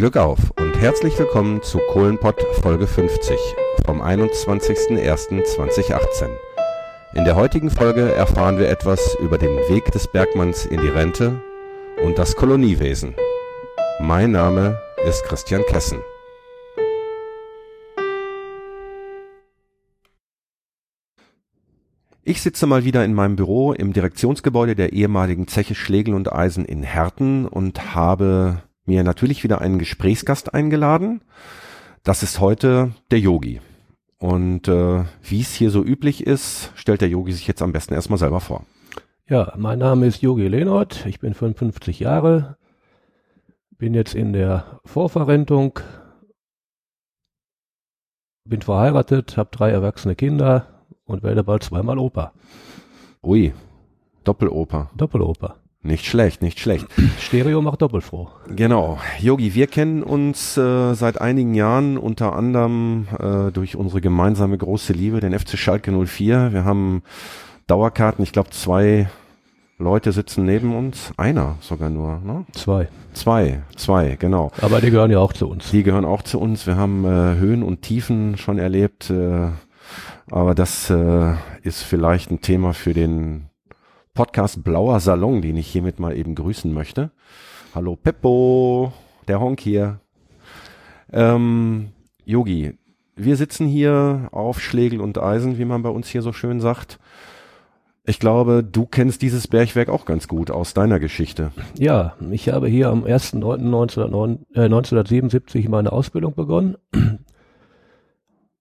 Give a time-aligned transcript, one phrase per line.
[0.00, 3.36] Glück auf und herzlich willkommen zu Kohlenpott Folge 50
[3.84, 6.30] vom 21.01.2018.
[7.12, 11.42] In der heutigen Folge erfahren wir etwas über den Weg des Bergmanns in die Rente
[12.02, 13.14] und das Koloniewesen.
[14.00, 15.98] Mein Name ist Christian Kessen.
[22.24, 26.64] Ich sitze mal wieder in meinem Büro im Direktionsgebäude der ehemaligen Zeche Schlegel und Eisen
[26.64, 31.22] in Herten und habe mir natürlich wieder einen Gesprächsgast eingeladen.
[32.02, 33.60] Das ist heute der Yogi.
[34.18, 37.94] Und äh, wie es hier so üblich ist, stellt der Yogi sich jetzt am besten
[37.94, 38.64] erstmal selber vor.
[39.28, 42.56] Ja, mein Name ist Yogi Lehnert, ich bin 55 Jahre,
[43.78, 45.78] bin jetzt in der Vorverrentung,
[48.44, 52.32] bin verheiratet, habe drei erwachsene Kinder und werde bald zweimal Opa.
[53.22, 53.54] Ui,
[54.24, 54.90] Doppeloper.
[54.96, 55.56] Doppeloper.
[55.82, 56.86] Nicht schlecht, nicht schlecht.
[57.18, 58.28] Stereo macht doppelfroh.
[58.54, 58.98] Genau.
[59.18, 64.92] Yogi, wir kennen uns äh, seit einigen Jahren unter anderem äh, durch unsere gemeinsame große
[64.92, 66.52] Liebe, den FC Schalke 04.
[66.52, 67.02] Wir haben
[67.66, 69.08] Dauerkarten, ich glaube zwei
[69.78, 71.12] Leute sitzen neben uns.
[71.16, 72.44] Einer sogar nur, ne?
[72.52, 72.88] Zwei.
[73.14, 74.52] Zwei, zwei, genau.
[74.60, 75.70] Aber die gehören ja auch zu uns.
[75.70, 76.66] Die gehören auch zu uns.
[76.66, 79.08] Wir haben äh, Höhen und Tiefen schon erlebt.
[79.08, 79.48] Äh,
[80.30, 83.49] aber das äh, ist vielleicht ein Thema für den
[84.14, 87.10] Podcast Blauer Salon, den ich hiermit mal eben grüßen möchte.
[87.74, 88.92] Hallo Peppo,
[89.28, 90.00] der Honk hier.
[91.12, 91.90] Ähm,
[92.24, 92.78] Yogi,
[93.16, 96.98] wir sitzen hier auf Schlegel und Eisen, wie man bei uns hier so schön sagt.
[98.04, 101.52] Ich glaube, du kennst dieses Bergwerk auch ganz gut aus deiner Geschichte.
[101.78, 106.76] Ja, ich habe hier am 1.9.1977 meine Ausbildung begonnen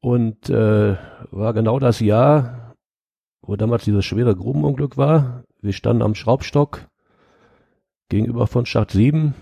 [0.01, 0.95] und äh,
[1.31, 2.58] war genau das Jahr,
[3.41, 5.43] wo damals dieses schwere Grubenunglück war.
[5.61, 6.87] Wir standen am Schraubstock
[8.09, 9.33] gegenüber von Schacht 7,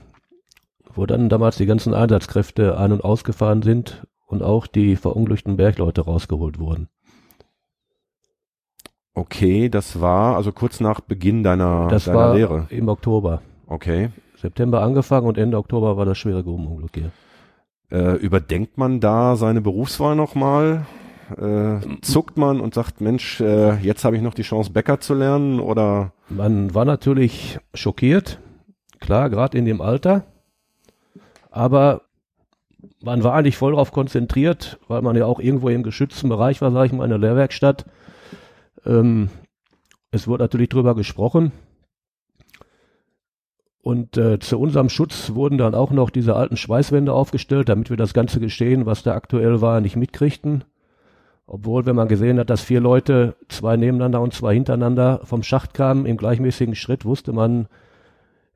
[0.94, 6.02] wo dann damals die ganzen Einsatzkräfte ein- und ausgefahren sind und auch die verunglückten Bergleute
[6.02, 6.90] rausgeholt wurden.
[9.14, 12.68] Okay, das war also kurz nach Beginn deiner, Das deiner war Lehre.
[12.70, 13.42] im Oktober.
[13.66, 14.10] Okay.
[14.36, 17.12] September angefangen und Ende Oktober war das schwere Grubenunglück hier.
[17.90, 20.86] Äh, überdenkt man da seine Berufswahl nochmal?
[21.36, 25.14] Äh, zuckt man und sagt, Mensch, äh, jetzt habe ich noch die Chance, Bäcker zu
[25.14, 25.60] lernen?
[25.60, 28.40] Oder Man war natürlich schockiert,
[29.00, 30.24] klar, gerade in dem Alter,
[31.52, 32.04] aber
[33.02, 36.72] man war eigentlich voll darauf konzentriert, weil man ja auch irgendwo im geschützten Bereich war,
[36.72, 37.86] sage ich mal, in der Lehrwerkstatt.
[38.86, 39.30] Ähm,
[40.12, 41.52] es wurde natürlich drüber gesprochen.
[43.82, 47.98] Und äh, zu unserem Schutz wurden dann auch noch diese alten Schweißwände aufgestellt, damit wir
[47.98, 50.64] das ganze Geschehen, was da aktuell war, nicht mitkriegten.
[51.50, 55.74] Obwohl, wenn man gesehen hat, dass vier Leute, zwei nebeneinander und zwei hintereinander vom Schacht
[55.74, 57.68] kamen, im gleichmäßigen Schritt, wusste man,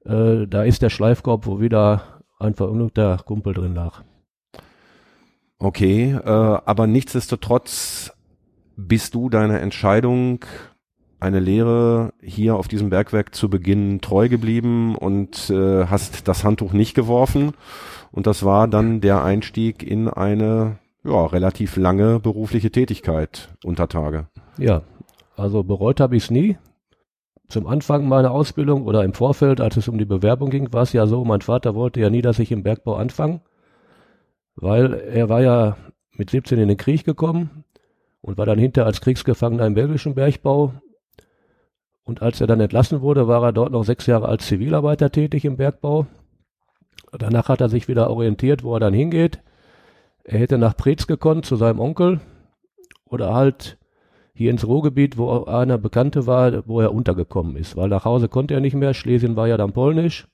[0.04, 4.04] äh, da ist der Schleifkorb, wo wieder ein verunglückter Kumpel drin lag.
[5.58, 8.12] okay, äh, aber nichtsdestotrotz
[8.76, 10.44] bist du deiner Entscheidung,
[11.22, 16.74] eine Lehre hier auf diesem Bergwerk zu Beginn treu geblieben und äh, hast das Handtuch
[16.74, 17.54] nicht geworfen.
[18.12, 24.28] Und das war dann der Einstieg in eine ja, relativ lange berufliche Tätigkeit unter Tage.
[24.58, 24.84] Ja,
[25.36, 26.58] also bereut habe ich es nie.
[27.48, 30.94] Zum Anfang meiner Ausbildung oder im Vorfeld, als es um die Bewerbung ging, war es
[30.94, 33.42] ja so, mein Vater wollte ja nie, dass ich im Bergbau anfange,
[34.56, 35.76] weil er war ja
[36.14, 37.66] mit 17 in den Krieg gekommen
[38.22, 40.74] und war dann hinter als Kriegsgefangener im belgischen Bergbau.
[42.04, 45.46] Und als er dann entlassen wurde, war er dort noch sechs Jahre als Zivilarbeiter tätig
[45.46, 46.08] im Bergbau.
[47.12, 49.42] Danach hat er sich wieder orientiert, wo er dann hingeht.
[50.24, 52.20] Er hätte nach Preetz gekonnt zu seinem Onkel
[53.06, 53.78] oder halt
[54.34, 58.54] hier ins Ruhrgebiet, wo einer Bekannte war, wo er untergekommen ist, weil nach Hause konnte
[58.54, 58.94] er nicht mehr.
[58.94, 60.28] Schlesien war ja dann polnisch.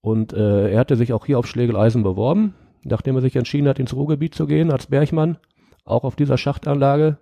[0.00, 3.78] Und äh, er hatte sich auch hier auf Schlegeleisen beworben, nachdem er sich entschieden hat,
[3.78, 5.38] ins Ruhrgebiet zu gehen als Bergmann,
[5.84, 7.18] auch auf dieser Schachtanlage.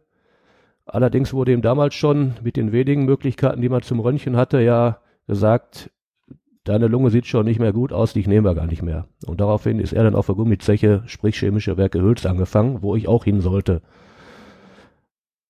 [0.85, 5.01] Allerdings wurde ihm damals schon mit den wenigen Möglichkeiten, die man zum Röntgen hatte, ja
[5.27, 5.91] gesagt,
[6.69, 9.07] deine Lunge sieht schon nicht mehr gut aus, dich nehmen wir gar nicht mehr.
[9.25, 13.09] Und daraufhin ist er dann auf der Gummizeche, sprich chemische Werke Hülz angefangen, wo ich
[13.09, 13.81] auch hin sollte.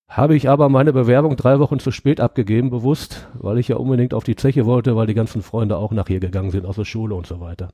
[0.07, 4.13] Habe ich aber meine Bewerbung drei Wochen zu spät abgegeben, bewusst, weil ich ja unbedingt
[4.13, 6.85] auf die Zeche wollte, weil die ganzen Freunde auch nach hier gegangen sind, aus der
[6.85, 7.69] Schule und so weiter.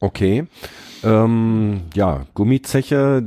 [0.00, 0.46] Okay.
[1.04, 3.22] Ähm, ja, Gummizeche,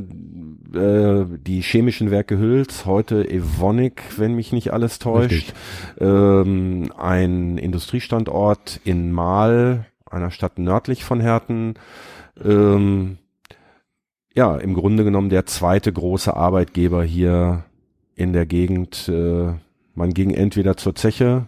[0.73, 5.53] äh, die chemischen Werke Hülz, heute Evonik, wenn mich nicht alles täuscht.
[6.00, 11.75] Ähm, ein Industriestandort in Mahl, einer Stadt nördlich von Herten.
[12.44, 13.18] Ähm,
[14.33, 17.65] ja, im Grunde genommen der zweite große Arbeitgeber hier
[18.15, 19.09] in der Gegend.
[19.09, 19.53] Äh,
[19.94, 21.47] man ging entweder zur Zeche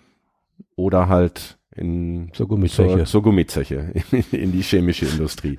[0.75, 2.97] oder halt in zur Gummizeche.
[2.97, 5.57] Zur, zur Gummizeche, in, in die chemische Industrie.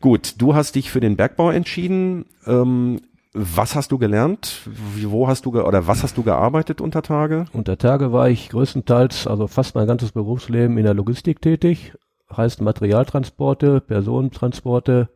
[0.00, 2.26] Gut, du hast dich für den Bergbau entschieden.
[2.46, 3.00] Ähm,
[3.34, 4.68] was hast du gelernt?
[5.06, 7.46] Wo hast du oder was hast du gearbeitet unter Tage?
[7.52, 11.94] Unter Tage war ich größtenteils, also fast mein ganzes Berufsleben in der Logistik tätig.
[12.34, 15.08] Heißt Materialtransporte, Personentransporte,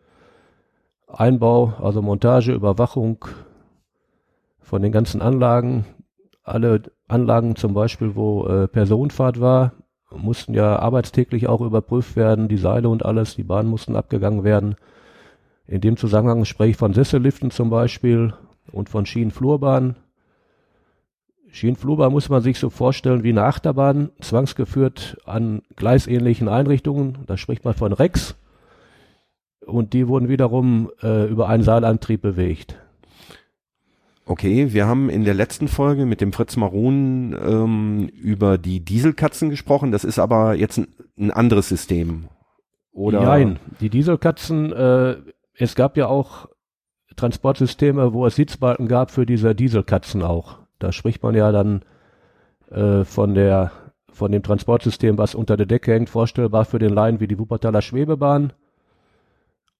[1.09, 3.25] Einbau, also Montage, Überwachung
[4.61, 5.85] von den ganzen Anlagen.
[6.43, 9.73] Alle Anlagen zum Beispiel, wo äh, Personenfahrt war,
[10.11, 12.49] mussten ja arbeitstäglich auch überprüft werden.
[12.49, 14.77] Die Seile und alles, die Bahnen mussten abgegangen werden.
[15.67, 18.33] In dem Zusammenhang spreche ich von Sesselliften zum Beispiel
[18.71, 19.97] und von Schienenflurbahnen.
[21.51, 27.19] Schienenflurbahn muss man sich so vorstellen wie eine Achterbahn, zwangsgeführt an gleisähnlichen Einrichtungen.
[27.27, 28.37] Da spricht man von Rex.
[29.65, 32.79] Und die wurden wiederum äh, über einen Seilantrieb bewegt.
[34.29, 39.51] Okay, wir haben in der letzten Folge mit dem Fritz Marun ähm, über die Dieselkatzen
[39.51, 39.93] gesprochen.
[39.93, 42.27] Das ist aber jetzt ein, ein anderes System.
[42.93, 43.23] Oder?
[43.23, 45.17] Nein, die Dieselkatzen, äh,
[45.55, 46.49] es gab ja auch
[47.15, 50.59] Transportsysteme, wo es Sitzbalken gab für diese Dieselkatzen auch.
[50.81, 51.83] Da spricht man ja dann
[52.71, 53.71] äh, von der
[54.11, 57.83] von dem Transportsystem, was unter der Decke hängt, vorstellbar für den Laien wie die Wuppertaler
[57.83, 58.55] Schwebebahn.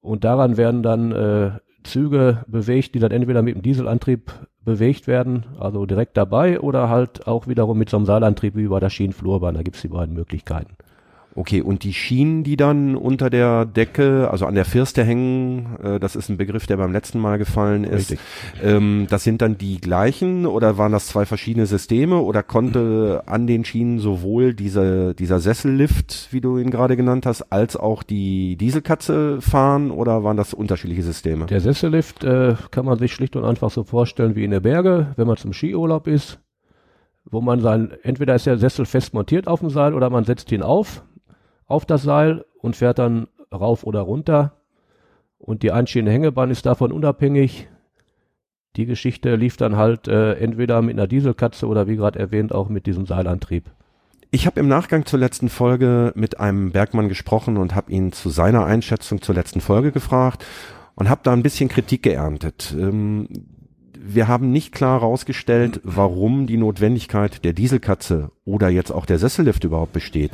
[0.03, 1.51] Und daran werden dann äh,
[1.85, 4.33] Züge bewegt, die dann entweder mit dem Dieselantrieb
[4.65, 8.81] bewegt werden, also direkt dabei, oder halt auch wiederum mit so einem Seilantrieb wie bei
[8.81, 9.55] der Schienenflurbahn.
[9.55, 10.77] Da gibt es die beiden Möglichkeiten.
[11.37, 16.01] Okay, und die Schienen, die dann unter der Decke, also an der Firste hängen, äh,
[16.01, 18.17] das ist ein Begriff, der beim letzten Mal gefallen ist.
[18.63, 23.47] Ähm, das sind dann die gleichen oder waren das zwei verschiedene Systeme oder konnte an
[23.47, 28.57] den Schienen sowohl diese, dieser Sessellift, wie du ihn gerade genannt hast, als auch die
[28.57, 31.45] Dieselkatze fahren oder waren das unterschiedliche Systeme?
[31.47, 35.13] Der Sessellift äh, kann man sich schlicht und einfach so vorstellen wie in der Berge,
[35.17, 36.41] wenn man zum Skiurlaub ist
[37.29, 40.53] wo man sein, entweder ist der Sessel fest montiert auf dem Seil oder man setzt
[40.53, 41.03] ihn auf
[41.67, 44.53] auf das Seil und fährt dann rauf oder runter.
[45.39, 47.69] Und die einschienene Hängebahn ist davon unabhängig.
[48.77, 52.69] Die Geschichte lief dann halt äh, entweder mit einer Dieselkatze oder wie gerade erwähnt auch
[52.69, 53.71] mit diesem Seilantrieb.
[54.31, 58.29] Ich habe im Nachgang zur letzten Folge mit einem Bergmann gesprochen und habe ihn zu
[58.29, 60.45] seiner Einschätzung zur letzten Folge gefragt
[60.95, 62.75] und habe da ein bisschen Kritik geerntet.
[62.79, 63.29] Ähm,
[63.99, 69.65] wir haben nicht klar herausgestellt, warum die Notwendigkeit der Dieselkatze oder jetzt auch der Sessellift
[69.65, 70.33] überhaupt besteht.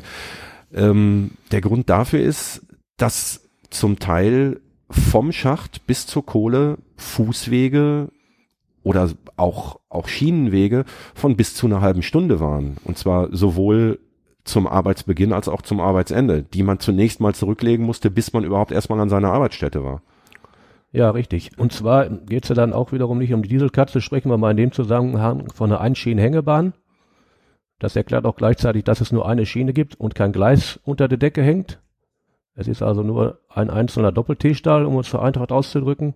[0.75, 2.67] Ähm, der Grund dafür ist,
[2.97, 4.61] dass zum Teil
[4.91, 8.09] vom Schacht bis zur Kohle Fußwege
[8.83, 10.85] oder auch, auch Schienenwege
[11.15, 12.77] von bis zu einer halben Stunde waren.
[12.85, 13.99] Und zwar sowohl
[14.45, 18.73] zum Arbeitsbeginn als auch zum Arbeitsende, die man zunächst mal zurücklegen musste, bis man überhaupt
[18.73, 20.03] erstmal an seiner Arbeitsstätte war.
[20.91, 21.53] Ja, richtig.
[21.59, 24.51] Und zwar geht es ja dann auch wiederum nicht um die Dieselkatze, sprechen wir mal
[24.51, 26.75] in dem Zusammenhang von einer Einschienenhängebahn.
[27.83, 31.19] Das erklärt auch gleichzeitig, dass es nur eine Schiene gibt und kein Gleis unter der
[31.19, 31.81] Decke hängt.
[32.55, 36.15] Es ist also nur ein einzelner Doppel-T-Stahl, um es zur Eintracht auszudrücken.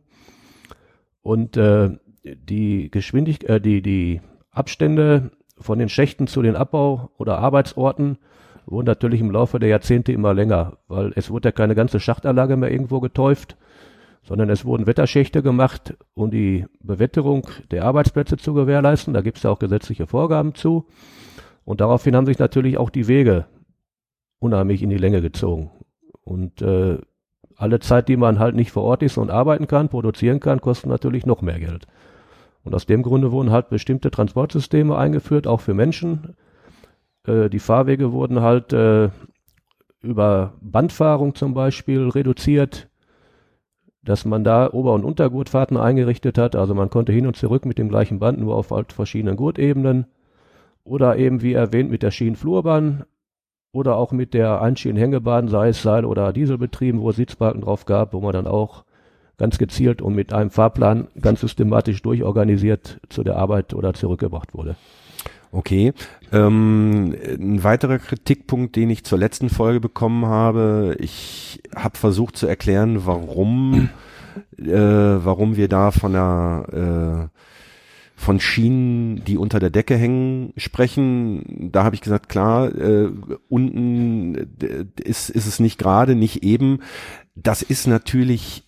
[1.22, 1.90] Und äh,
[2.22, 4.20] die Geschwindigkeit, äh, die, die
[4.52, 8.18] Abstände von den Schächten zu den Abbau- oder Arbeitsorten
[8.66, 12.56] wurden natürlich im Laufe der Jahrzehnte immer länger, weil es wurde ja keine ganze Schachtanlage
[12.56, 13.56] mehr irgendwo getäuft,
[14.22, 19.14] sondern es wurden Wetterschächte gemacht, um die Bewetterung der Arbeitsplätze zu gewährleisten.
[19.14, 20.86] Da gibt es ja auch gesetzliche Vorgaben zu.
[21.66, 23.46] Und daraufhin haben sich natürlich auch die Wege
[24.38, 25.72] unheimlich in die Länge gezogen.
[26.22, 26.98] Und äh,
[27.56, 30.88] alle Zeit, die man halt nicht vor Ort ist und arbeiten kann, produzieren kann, kostet
[30.88, 31.88] natürlich noch mehr Geld.
[32.62, 36.36] Und aus dem Grunde wurden halt bestimmte Transportsysteme eingeführt, auch für Menschen.
[37.26, 39.10] Äh, die Fahrwege wurden halt äh,
[40.02, 42.88] über Bandfahrung zum Beispiel reduziert,
[44.04, 46.54] dass man da Ober- und Untergurtfahrten eingerichtet hat.
[46.54, 50.06] Also man konnte hin und zurück mit dem gleichen Band, nur auf halt verschiedenen Gurtebenen.
[50.86, 53.04] Oder eben, wie erwähnt, mit der Schienenflurbahn
[53.72, 58.12] oder auch mit der Einschienenhängebahn, sei es Seil- oder Dieselbetrieben, wo es Sitzbalken drauf gab,
[58.12, 58.84] wo man dann auch
[59.36, 64.76] ganz gezielt und mit einem Fahrplan ganz systematisch durchorganisiert zu der Arbeit oder zurückgebracht wurde.
[65.50, 65.92] Okay.
[66.32, 72.46] Ähm, ein weiterer Kritikpunkt, den ich zur letzten Folge bekommen habe, ich habe versucht zu
[72.46, 73.90] erklären, warum,
[74.56, 77.38] äh, warum wir da von der äh,
[78.16, 81.70] von Schienen, die unter der Decke hängen, sprechen.
[81.70, 83.10] Da habe ich gesagt, klar, äh,
[83.48, 86.80] unten äh, ist, ist es nicht gerade, nicht eben.
[87.34, 88.64] Das ist natürlich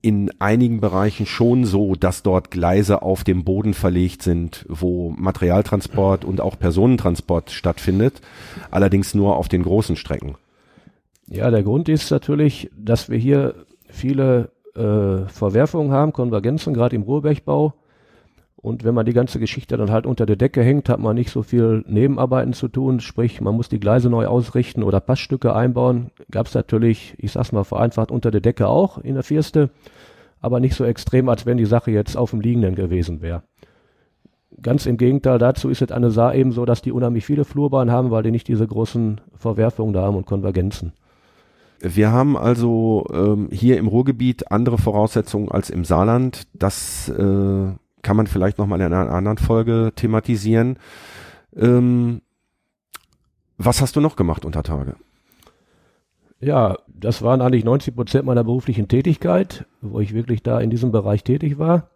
[0.00, 6.24] in einigen Bereichen schon so, dass dort Gleise auf dem Boden verlegt sind, wo Materialtransport
[6.24, 8.20] und auch Personentransport stattfindet,
[8.70, 10.34] allerdings nur auf den großen Strecken.
[11.28, 13.54] Ja, der Grund ist natürlich, dass wir hier
[13.88, 17.74] viele äh, Verwerfungen haben, Konvergenzen, gerade im Ruhrbergbau,
[18.62, 21.30] Und wenn man die ganze Geschichte dann halt unter der Decke hängt, hat man nicht
[21.30, 23.00] so viel Nebenarbeiten zu tun.
[23.00, 26.12] Sprich, man muss die Gleise neu ausrichten oder Passstücke einbauen.
[26.30, 29.70] Gab es natürlich, ich sag's mal vereinfacht, unter der Decke auch in der Vierste.
[30.40, 33.42] Aber nicht so extrem, als wenn die Sache jetzt auf dem Liegenden gewesen wäre.
[34.60, 37.44] Ganz im Gegenteil dazu ist es an der Saar eben so, dass die unheimlich viele
[37.44, 40.92] Flurbahnen haben, weil die nicht diese großen Verwerfungen da haben und Konvergenzen.
[41.80, 46.46] Wir haben also ähm, hier im Ruhrgebiet andere Voraussetzungen als im Saarland.
[46.54, 47.72] Das äh,
[48.02, 50.78] kann man vielleicht nochmal in einer anderen Folge thematisieren.
[51.56, 52.20] Ähm,
[53.58, 54.96] was hast du noch gemacht unter Tage?
[56.40, 60.90] Ja, das waren eigentlich 90 Prozent meiner beruflichen Tätigkeit, wo ich wirklich da in diesem
[60.90, 61.90] Bereich tätig war.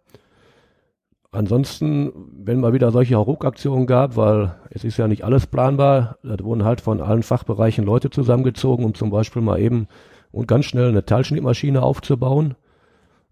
[1.31, 6.39] Ansonsten, wenn mal wieder solche Hauruck-Aktionen gab, weil es ist ja nicht alles planbar, da
[6.41, 9.87] wurden halt von allen Fachbereichen Leute zusammengezogen, um zum Beispiel mal eben
[10.31, 12.55] und ganz schnell eine Teilschnittmaschine aufzubauen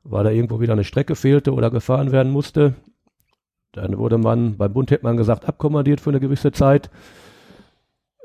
[0.05, 2.75] weil da irgendwo wieder eine Strecke fehlte oder gefahren werden musste.
[3.73, 6.89] Dann wurde man, beim Bund hätte man gesagt, abkommandiert für eine gewisse Zeit.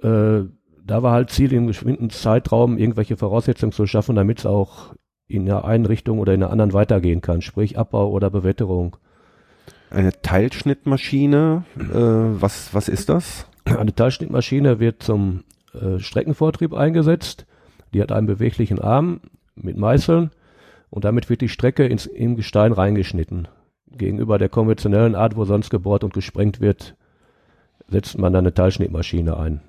[0.03, 0.43] Äh,
[0.85, 4.95] da war halt Ziel, im geschwinden Zeitraum irgendwelche Voraussetzungen zu schaffen, damit es auch
[5.27, 8.97] in der einen Richtung oder in der anderen weitergehen kann, sprich Abbau oder Bewetterung.
[9.91, 13.47] Eine Teilschnittmaschine, äh, was, was ist das?
[13.65, 17.47] Eine Teilschnittmaschine wird zum äh, Streckenvortrieb eingesetzt.
[17.95, 19.21] Die hat einen beweglichen Arm
[19.55, 20.31] mit Meißeln
[20.91, 23.49] und damit wird die Strecke ins, im Gestein reingeschnitten.
[23.91, 26.97] Gegenüber der konventionellen Art, wo sonst gebohrt und gesprengt wird,
[27.89, 29.61] setzt man dann eine Teilschnittmaschine ein.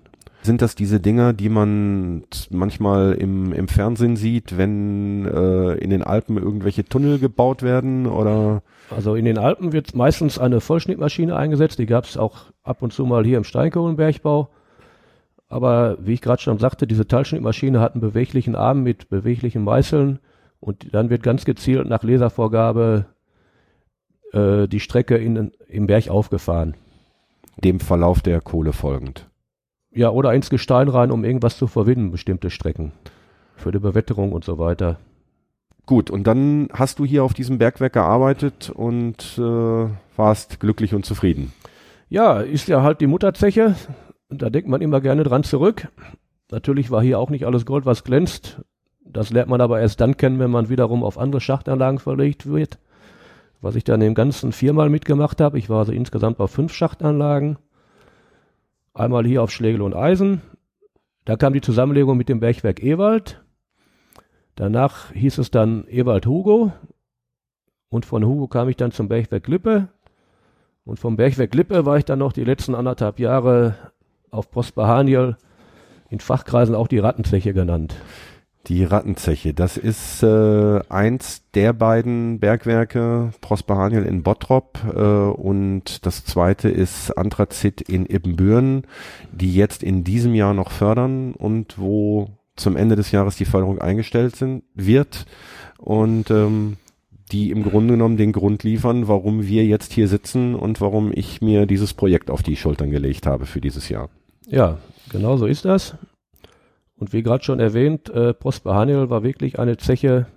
[0.43, 6.01] Sind das diese Dinger, die man manchmal im, im Fernsehen sieht, wenn äh, in den
[6.01, 8.63] Alpen irgendwelche Tunnel gebaut werden oder?
[8.89, 11.77] Also in den Alpen wird meistens eine Vollschnittmaschine eingesetzt.
[11.77, 14.49] Die gab es auch ab und zu mal hier im Steinkohlenbergbau.
[15.47, 20.19] Aber wie ich gerade schon sagte, diese Teilschnittmaschine hat einen beweglichen Arm mit beweglichen Meißeln
[20.61, 23.07] und dann wird ganz gezielt nach Laservorgabe
[24.31, 26.75] äh, die Strecke in, im Berg aufgefahren.
[27.61, 29.27] Dem Verlauf der Kohle folgend.
[29.91, 32.93] Ja, oder ins Gestein rein, um irgendwas zu verwinden, bestimmte Strecken.
[33.55, 34.99] Für die Bewetterung und so weiter.
[35.85, 41.05] Gut, und dann hast du hier auf diesem Bergwerk gearbeitet und äh, warst glücklich und
[41.05, 41.51] zufrieden.
[42.07, 43.75] Ja, ist ja halt die Mutterzeche.
[44.29, 45.87] Da denkt man immer gerne dran zurück.
[46.51, 48.61] Natürlich war hier auch nicht alles Gold, was glänzt.
[49.13, 52.79] Das lernt man aber erst dann kennen, wenn man wiederum auf andere Schachtanlagen verlegt wird.
[53.59, 55.59] Was ich dann im Ganzen viermal mitgemacht habe.
[55.59, 57.57] Ich war also insgesamt auf fünf Schachtanlagen.
[58.93, 60.41] Einmal hier auf Schlegel und Eisen.
[61.25, 63.43] Da kam die Zusammenlegung mit dem Bergwerk Ewald.
[64.55, 66.71] Danach hieß es dann Ewald Hugo.
[67.89, 69.89] Und von Hugo kam ich dann zum Bergwerk Lippe.
[70.83, 73.75] Und vom Bergwerk Lippe war ich dann noch die letzten anderthalb Jahre
[74.31, 75.35] auf Prosper Haniel,
[76.09, 77.95] in Fachkreisen auch die Rattenzeche genannt.
[78.67, 86.05] Die Rattenzeche, das ist äh, eins der beiden Bergwerke, Prosper Haniel in Bottrop äh, und
[86.05, 88.83] das zweite ist Anthrazit in Ibbenbüren,
[89.31, 93.79] die jetzt in diesem Jahr noch fördern und wo zum Ende des Jahres die Förderung
[93.79, 95.25] eingestellt sind, wird
[95.79, 96.77] und ähm,
[97.31, 101.41] die im Grunde genommen den Grund liefern, warum wir jetzt hier sitzen und warum ich
[101.41, 104.09] mir dieses Projekt auf die Schultern gelegt habe für dieses Jahr.
[104.47, 104.77] Ja,
[105.09, 105.95] genau so ist das.
[107.01, 110.27] Und wie gerade schon erwähnt, äh, Prosper Haniel war wirklich eine Zeche,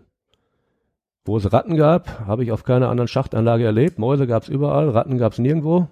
[1.26, 2.20] wo es Ratten gab.
[2.26, 3.98] Habe ich auf keiner anderen Schachtanlage erlebt.
[3.98, 5.88] Mäuse gab es überall, Ratten gab es nirgendwo.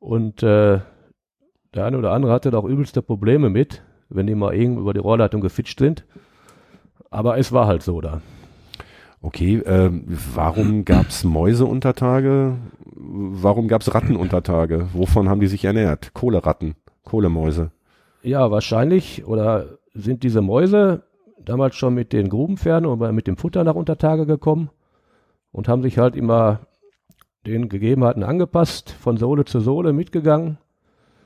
[0.00, 0.80] Und äh,
[1.74, 4.94] der eine oder andere hatte da auch übelste Probleme mit, wenn die mal irgendwo über
[4.94, 6.04] die Rohrleitung gefitscht sind.
[7.10, 8.22] Aber es war halt so da.
[9.22, 9.92] Okay, äh,
[10.34, 12.56] warum gab es Mäuse unter Tage?
[12.82, 14.88] Warum gab es Ratten unter Tage?
[14.92, 16.14] Wovon haben die sich ernährt?
[16.14, 16.74] Kohleratten,
[17.04, 17.70] Kohlemäuse.
[18.26, 19.24] Ja, wahrscheinlich.
[19.24, 21.04] Oder sind diese Mäuse
[21.38, 24.68] damals schon mit den Grubenpferden oder mit dem Futter nach Untertage gekommen
[25.52, 26.58] und haben sich halt immer
[27.46, 30.58] den Gegebenheiten angepasst, von Sohle zu Sohle mitgegangen.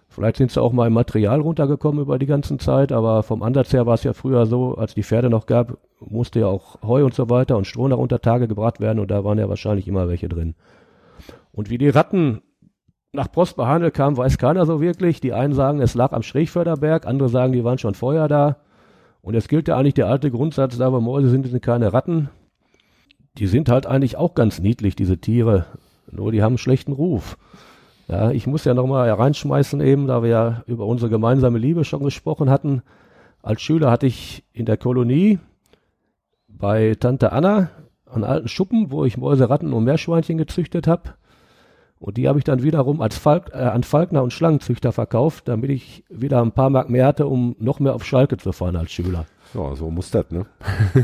[0.08, 3.72] Vielleicht sind sie auch mal im Material runtergekommen über die ganze Zeit, aber vom Ansatz
[3.72, 7.02] her war es ja früher so, als die Pferde noch gab, musste ja auch Heu
[7.06, 10.06] und so weiter und Stroh nach Untertage gebracht werden und da waren ja wahrscheinlich immer
[10.06, 10.54] welche drin.
[11.52, 12.42] Und wie die Ratten
[13.12, 15.20] nach Prosperhandel kam, weiß keiner so wirklich.
[15.20, 18.56] Die einen sagen, es lag am Schrägförderberg, andere sagen, die waren schon vorher da.
[19.22, 22.30] Und es gilt ja eigentlich der alte Grundsatz, da wo Mäuse sind, sind keine Ratten.
[23.38, 25.66] Die sind halt eigentlich auch ganz niedlich, diese Tiere.
[26.10, 27.36] Nur die haben einen schlechten Ruf.
[28.08, 32.02] Ja, ich muss ja nochmal reinschmeißen eben, da wir ja über unsere gemeinsame Liebe schon
[32.02, 32.82] gesprochen hatten.
[33.42, 35.38] Als Schüler hatte ich in der Kolonie
[36.48, 37.70] bei Tante Anna
[38.06, 41.14] einen alten Schuppen, wo ich Mäuse, Ratten und Meerschweinchen gezüchtet habe.
[42.00, 45.70] Und die habe ich dann wiederum als Falk, äh, an Falkner und Schlangenzüchter verkauft, damit
[45.70, 48.90] ich wieder ein paar Mark mehr hatte, um noch mehr auf Schalke zu fahren als
[48.90, 49.26] Schüler.
[49.52, 50.46] Ja, so muss das, ne?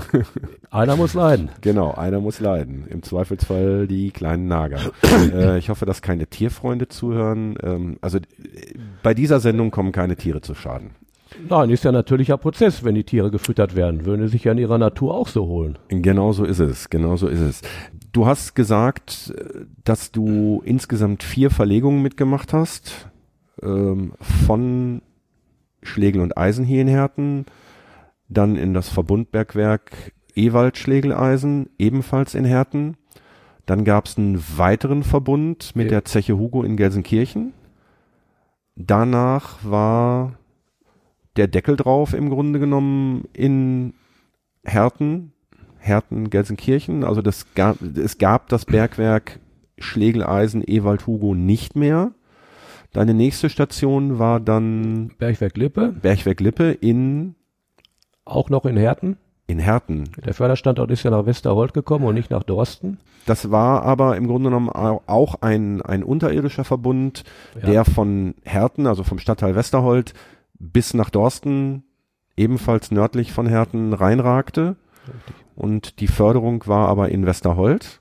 [0.70, 1.50] einer muss leiden.
[1.60, 2.86] Genau, einer muss leiden.
[2.88, 4.78] Im Zweifelsfall die kleinen Nager.
[5.32, 7.58] äh, ich hoffe, dass keine Tierfreunde zuhören.
[7.62, 8.18] Ähm, also
[9.02, 10.92] bei dieser Sendung kommen keine Tiere zu Schaden.
[11.48, 14.04] Nein, ist ja natürlicher Prozess, wenn die Tiere gefüttert werden.
[14.04, 15.78] Würden sie sich ja in ihrer Natur auch so holen.
[15.88, 17.62] Genau so ist es, genau so ist es.
[18.12, 19.34] Du hast gesagt,
[19.84, 23.08] dass du insgesamt vier Verlegungen mitgemacht hast.
[23.62, 24.12] Ähm,
[24.46, 25.02] von
[25.82, 27.46] Schlegel und Eisen hier in Herten,
[28.28, 32.96] dann in das Verbundbergwerk Ewald Schlegeleisen, ebenfalls in Herten.
[33.64, 37.52] Dann gab es einen weiteren Verbund mit der Zeche Hugo in Gelsenkirchen.
[38.76, 40.34] Danach war
[41.36, 43.94] der Deckel drauf im Grunde genommen in
[44.64, 45.32] Herten,
[45.78, 47.04] Herten, Gelsenkirchen.
[47.04, 49.40] Also das gab, es gab das Bergwerk
[49.78, 52.12] Schlegeleisen Ewald Hugo nicht mehr.
[52.92, 55.92] Deine nächste Station war dann Bergwerk Lippe.
[56.00, 57.34] Bergwerk Lippe in
[58.24, 59.18] auch noch in Herten.
[59.46, 60.04] In Herten.
[60.24, 62.98] Der Förderstandort ist ja nach Westerhold gekommen und nicht nach Dorsten.
[63.26, 67.22] Das war aber im Grunde genommen auch ein, ein unterirdischer Verbund,
[67.54, 67.66] ja.
[67.66, 70.14] der von Herten, also vom Stadtteil Westerhold,
[70.58, 71.84] bis nach Dorsten,
[72.36, 74.76] ebenfalls nördlich von Herten, reinragte.
[75.54, 78.00] Und die Förderung war aber in Westerhold.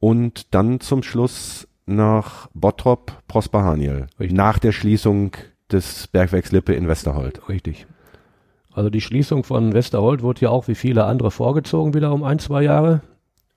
[0.00, 4.06] Und dann zum Schluss nach Bottrop, Prosper Haniel.
[4.18, 5.32] Nach der Schließung
[5.72, 7.48] des Bergwerks Lippe in Westerhold.
[7.48, 7.86] Richtig.
[8.72, 12.38] Also die Schließung von Westerhold wurde ja auch wie viele andere vorgezogen wieder um ein,
[12.38, 13.00] zwei Jahre.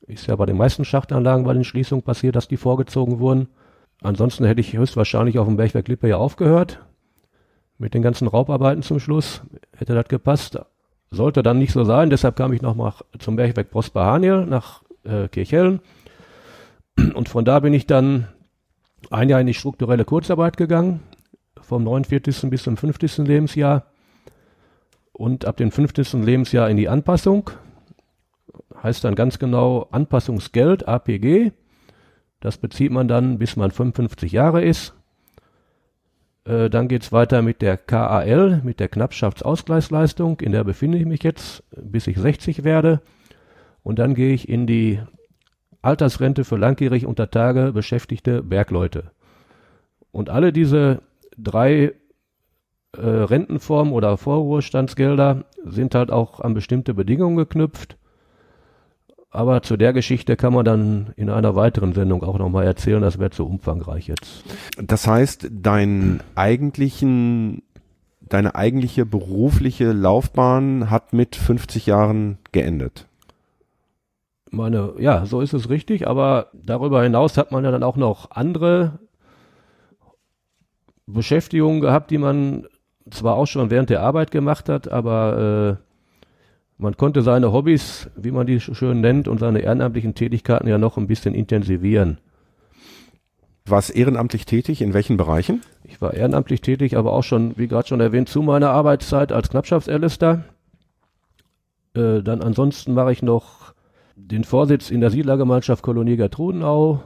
[0.07, 3.47] Ist ja bei den meisten Schachtanlagen bei den Schließungen passiert, dass die vorgezogen wurden.
[4.01, 6.79] Ansonsten hätte ich höchstwahrscheinlich auf dem Bergwerk Lippe ja aufgehört.
[7.81, 9.41] Mit den ganzen Raubarbeiten zum Schluss.
[9.75, 10.59] Hätte das gepasst.
[11.09, 12.11] Sollte dann nicht so sein.
[12.11, 15.79] Deshalb kam ich nochmal zum Bergwerk Prosper Haniel nach äh, Kirchhellen.
[17.15, 18.27] Und von da bin ich dann
[19.09, 20.99] ein Jahr in die strukturelle Kurzarbeit gegangen.
[21.59, 22.51] Vom 49.
[22.51, 23.17] bis zum 50.
[23.17, 23.87] Lebensjahr
[25.11, 26.13] und ab dem 50.
[26.13, 27.49] Lebensjahr in die Anpassung.
[28.83, 31.51] Heißt dann ganz genau Anpassungsgeld, APG.
[32.41, 34.93] Das bezieht man dann, bis man 55 Jahre ist.
[36.45, 40.39] Äh, dann geht's weiter mit der KAL, mit der Knappschaftsausgleichsleistung.
[40.39, 43.01] In der befinde ich mich jetzt, bis ich 60 werde.
[43.83, 44.99] Und dann gehe ich in die
[45.81, 49.11] Altersrente für langjährig unter Tage beschäftigte Bergleute.
[50.11, 51.01] Und alle diese
[51.37, 51.93] drei
[52.93, 57.97] äh, Rentenformen oder Vorruhestandsgelder sind halt auch an bestimmte Bedingungen geknüpft.
[59.33, 63.17] Aber zu der Geschichte kann man dann in einer weiteren Sendung auch nochmal erzählen, das
[63.17, 64.43] wäre zu umfangreich jetzt.
[64.77, 67.63] Das heißt, dein eigentlichen,
[68.19, 73.07] deine eigentliche berufliche Laufbahn hat mit 50 Jahren geendet.
[74.49, 78.31] Meine, ja, so ist es richtig, aber darüber hinaus hat man ja dann auch noch
[78.31, 78.99] andere
[81.05, 82.67] Beschäftigungen gehabt, die man
[83.09, 85.90] zwar auch schon während der Arbeit gemacht hat, aber äh,
[86.81, 90.97] man konnte seine Hobbys, wie man die schön nennt, und seine ehrenamtlichen Tätigkeiten ja noch
[90.97, 92.17] ein bisschen intensivieren.
[93.65, 94.81] Warst ehrenamtlich tätig?
[94.81, 95.61] In welchen Bereichen?
[95.83, 99.49] Ich war ehrenamtlich tätig, aber auch schon, wie gerade schon erwähnt, zu meiner Arbeitszeit als
[99.49, 100.43] Knappschaftserlister.
[101.93, 103.75] Äh, dann ansonsten mache ich noch
[104.15, 107.03] den Vorsitz in der Siedlergemeinschaft Kolonie Gertrudenau.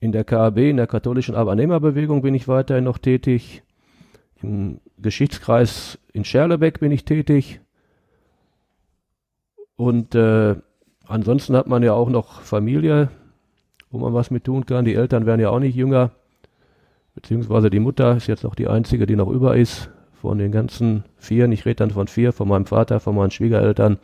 [0.00, 3.62] In der KAB, in der katholischen Arbeitnehmerbewegung bin ich weiterhin noch tätig.
[4.42, 7.60] Im Geschichtskreis in Scherlebeck bin ich tätig.
[9.80, 10.56] Und äh,
[11.06, 13.08] ansonsten hat man ja auch noch Familie,
[13.90, 14.84] wo man was mit tun kann.
[14.84, 16.10] Die Eltern werden ja auch nicht jünger.
[17.14, 19.88] Beziehungsweise die Mutter ist jetzt noch die einzige, die noch über ist.
[20.20, 23.96] Von den ganzen vier, ich rede dann von vier, von meinem Vater, von meinen Schwiegereltern.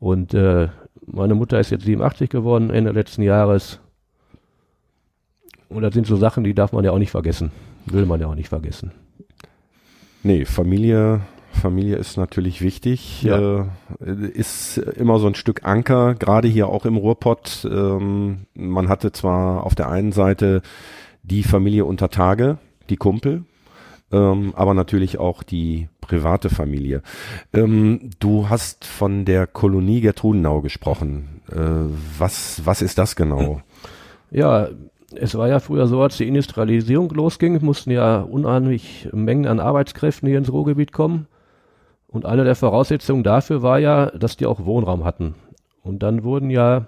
[0.00, 0.68] Und äh,
[1.06, 3.80] meine Mutter ist jetzt 87 geworden, Ende letzten Jahres.
[5.70, 7.52] Und das sind so Sachen, die darf man ja auch nicht vergessen.
[7.86, 8.92] Will man ja auch nicht vergessen.
[10.22, 11.22] Nee, Familie,
[11.52, 13.66] Familie ist natürlich wichtig, ja.
[14.00, 17.66] äh, ist immer so ein Stück Anker, gerade hier auch im Ruhrpott.
[17.70, 20.62] Ähm, man hatte zwar auf der einen Seite
[21.22, 22.58] die Familie unter Tage,
[22.90, 23.44] die Kumpel,
[24.12, 27.02] ähm, aber natürlich auch die private Familie.
[27.52, 31.42] Ähm, du hast von der Kolonie Gertrudenau gesprochen.
[31.50, 33.62] Äh, was, was ist das genau?
[34.30, 34.68] Ja,
[35.14, 40.28] es war ja früher so, als die Industrialisierung losging, mussten ja unheimlich Mengen an Arbeitskräften
[40.28, 41.26] hier ins Ruhrgebiet kommen.
[42.10, 45.34] Und eine der Voraussetzungen dafür war ja, dass die auch Wohnraum hatten.
[45.82, 46.86] Und dann wurden ja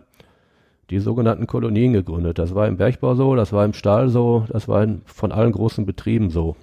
[0.88, 2.38] die sogenannten Kolonien gegründet.
[2.38, 5.52] Das war im Bergbau so, das war im Stahl so, das war in, von allen
[5.52, 6.56] großen Betrieben so.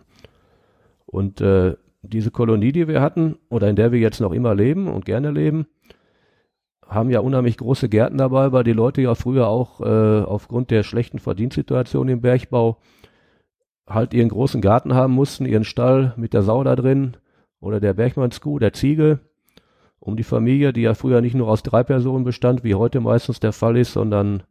[1.06, 4.88] Und äh, diese Kolonie, die wir hatten, oder in der wir jetzt noch immer leben
[4.88, 5.68] und gerne leben,
[6.86, 10.84] haben ja unheimlich große Gärten dabei, weil die Leute ja früher auch äh, aufgrund der
[10.84, 12.78] schlechten Verdienstsituation im Bergbau
[13.88, 17.18] halt ihren großen Garten haben mussten, ihren Stall mit der Sau da drin
[17.60, 19.20] oder der Bergmannskuh, der Ziege,
[20.00, 23.40] um die Familie, die ja früher nicht nur aus drei Personen bestand, wie heute meistens
[23.40, 24.44] der Fall ist, sondern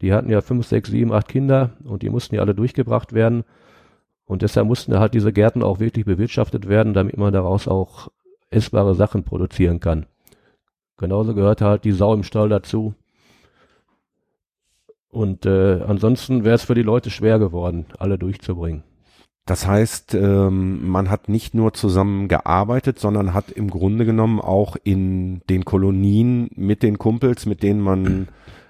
[0.00, 3.44] die hatten ja fünf, sechs, sieben, acht Kinder und die mussten ja alle durchgebracht werden.
[4.24, 8.08] Und deshalb mussten halt diese Gärten auch wirklich bewirtschaftet werden, damit man daraus auch
[8.50, 10.06] essbare Sachen produzieren kann.
[10.98, 12.94] Genauso gehört halt die Sau im Stall dazu.
[15.08, 18.82] Und äh, ansonsten wäre es für die Leute schwer geworden, alle durchzubringen.
[19.44, 24.76] Das heißt, ähm, man hat nicht nur zusammen gearbeitet, sondern hat im Grunde genommen auch
[24.84, 28.28] in den Kolonien mit den Kumpels, mit denen man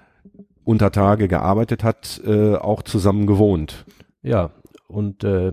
[0.63, 3.85] unter Tage gearbeitet hat, äh, auch zusammen gewohnt.
[4.23, 4.49] Ja,
[4.87, 5.51] und äh,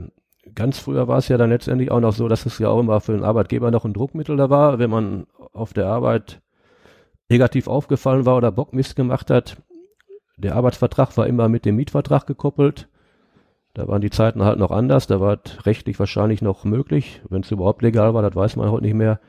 [0.54, 3.00] ganz früher war es ja dann letztendlich auch noch so, dass es ja auch immer
[3.00, 6.40] für den Arbeitgeber noch ein Druckmittel da war, wenn man auf der Arbeit
[7.28, 9.58] negativ aufgefallen war oder Bockmist gemacht hat.
[10.38, 12.88] Der Arbeitsvertrag war immer mit dem Mietvertrag gekoppelt.
[13.74, 17.42] Da waren die Zeiten halt noch anders, da war es rechtlich wahrscheinlich noch möglich, wenn
[17.42, 19.20] es überhaupt legal war, das weiß man heute nicht mehr.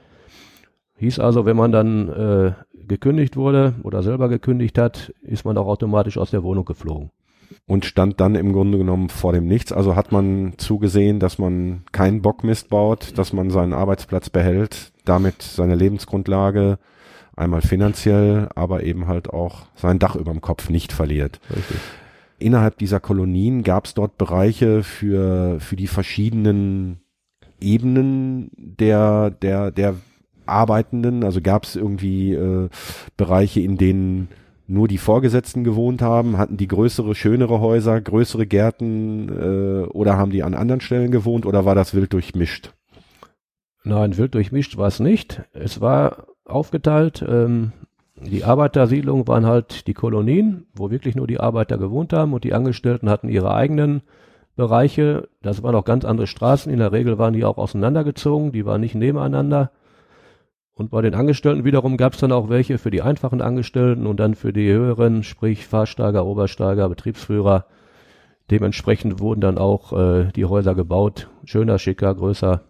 [0.98, 2.54] Hieß also, wenn man dann äh,
[2.88, 7.12] gekündigt wurde oder selber gekündigt hat, ist man auch automatisch aus der Wohnung geflogen.
[7.68, 9.72] Und stand dann im Grunde genommen vor dem Nichts.
[9.72, 15.42] Also hat man zugesehen, dass man keinen Bockmist baut, dass man seinen Arbeitsplatz behält, damit
[15.42, 16.80] seine Lebensgrundlage
[17.36, 21.40] einmal finanziell, aber eben halt auch sein Dach über dem Kopf nicht verliert.
[21.50, 21.78] Richtig.
[22.42, 27.02] Innerhalb dieser Kolonien gab es dort Bereiche für, für die verschiedenen
[27.60, 29.96] Ebenen der, der, der
[30.46, 31.24] Arbeitenden.
[31.24, 32.70] Also gab es irgendwie äh,
[33.18, 34.30] Bereiche, in denen
[34.68, 36.38] nur die Vorgesetzten gewohnt haben?
[36.38, 41.46] Hatten die größere, schönere Häuser, größere Gärten äh, oder haben die an anderen Stellen gewohnt
[41.46, 42.74] oder war das wild durchmischt?
[43.84, 45.44] Nein, wild durchmischt war es nicht.
[45.54, 47.24] Es war aufgeteilt.
[47.28, 47.72] Ähm,
[48.24, 52.54] die Arbeitersiedlungen waren halt die Kolonien, wo wirklich nur die Arbeiter gewohnt haben und die
[52.54, 54.02] Angestellten hatten ihre eigenen
[54.56, 55.28] Bereiche.
[55.42, 56.72] Das waren auch ganz andere Straßen.
[56.72, 59.72] In der Regel waren die auch auseinandergezogen, die waren nicht nebeneinander.
[60.74, 64.20] Und bei den Angestellten wiederum gab es dann auch welche für die einfachen Angestellten und
[64.20, 67.66] dann für die höheren, sprich Fahrsteiger, Obersteiger, Betriebsführer.
[68.50, 71.30] Dementsprechend wurden dann auch äh, die Häuser gebaut.
[71.46, 72.62] Schöner, schicker, größer.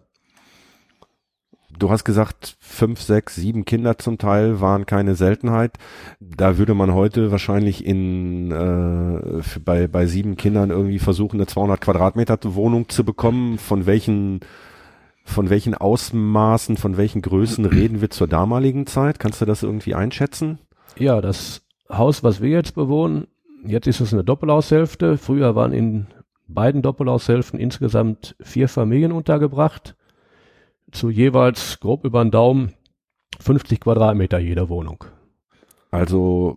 [1.82, 5.78] Du hast gesagt, fünf, sechs, sieben Kinder zum Teil waren keine Seltenheit.
[6.20, 11.80] Da würde man heute wahrscheinlich in äh, bei bei sieben Kindern irgendwie versuchen, eine 200
[11.80, 13.58] Quadratmeter Wohnung zu bekommen.
[13.58, 14.38] Von welchen
[15.24, 19.18] von welchen Ausmaßen, von welchen Größen reden wir zur damaligen Zeit?
[19.18, 20.60] Kannst du das irgendwie einschätzen?
[20.96, 23.26] Ja, das Haus, was wir jetzt bewohnen,
[23.66, 25.18] jetzt ist es eine Doppelhaushälfte.
[25.18, 26.06] Früher waren in
[26.46, 29.96] beiden Doppelhaushälften insgesamt vier Familien untergebracht.
[30.92, 32.72] Zu jeweils grob über den Daumen
[33.40, 35.04] 50 Quadratmeter jeder Wohnung.
[35.90, 36.56] Also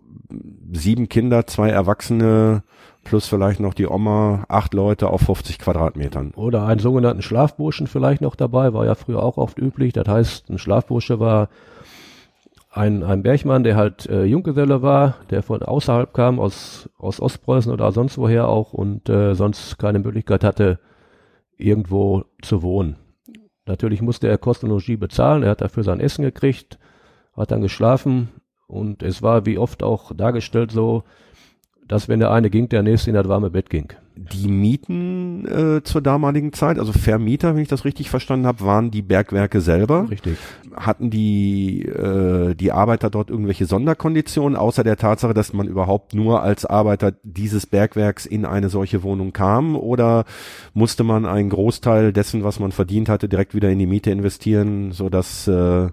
[0.72, 2.62] sieben Kinder, zwei Erwachsene,
[3.04, 6.32] plus vielleicht noch die Oma, acht Leute auf 50 Quadratmetern.
[6.34, 9.92] Oder einen sogenannten Schlafburschen vielleicht noch dabei, war ja früher auch oft üblich.
[9.92, 11.48] Das heißt, ein Schlafbursche war
[12.70, 17.72] ein, ein Bergmann, der halt äh, Junggeselle war, der von außerhalb kam, aus, aus Ostpreußen
[17.72, 20.78] oder sonst woher auch und äh, sonst keine Möglichkeit hatte,
[21.56, 22.96] irgendwo zu wohnen.
[23.66, 26.78] Natürlich musste er Kost und Logis bezahlen, er hat dafür sein Essen gekriegt,
[27.36, 28.28] hat dann geschlafen
[28.66, 31.02] und es war wie oft auch dargestellt so,
[31.88, 33.92] dass wenn der eine ging, der nächste in das warme Bett ging.
[34.16, 38.90] Die Mieten äh, zur damaligen Zeit, also Vermieter, wenn ich das richtig verstanden habe, waren
[38.90, 40.08] die Bergwerke selber.
[40.10, 40.38] Richtig.
[40.74, 46.42] Hatten die äh, die Arbeiter dort irgendwelche Sonderkonditionen, außer der Tatsache, dass man überhaupt nur
[46.42, 49.76] als Arbeiter dieses Bergwerks in eine solche Wohnung kam?
[49.76, 50.24] Oder
[50.72, 54.92] musste man einen Großteil dessen, was man verdient hatte, direkt wieder in die Miete investieren,
[54.92, 55.88] so dass äh,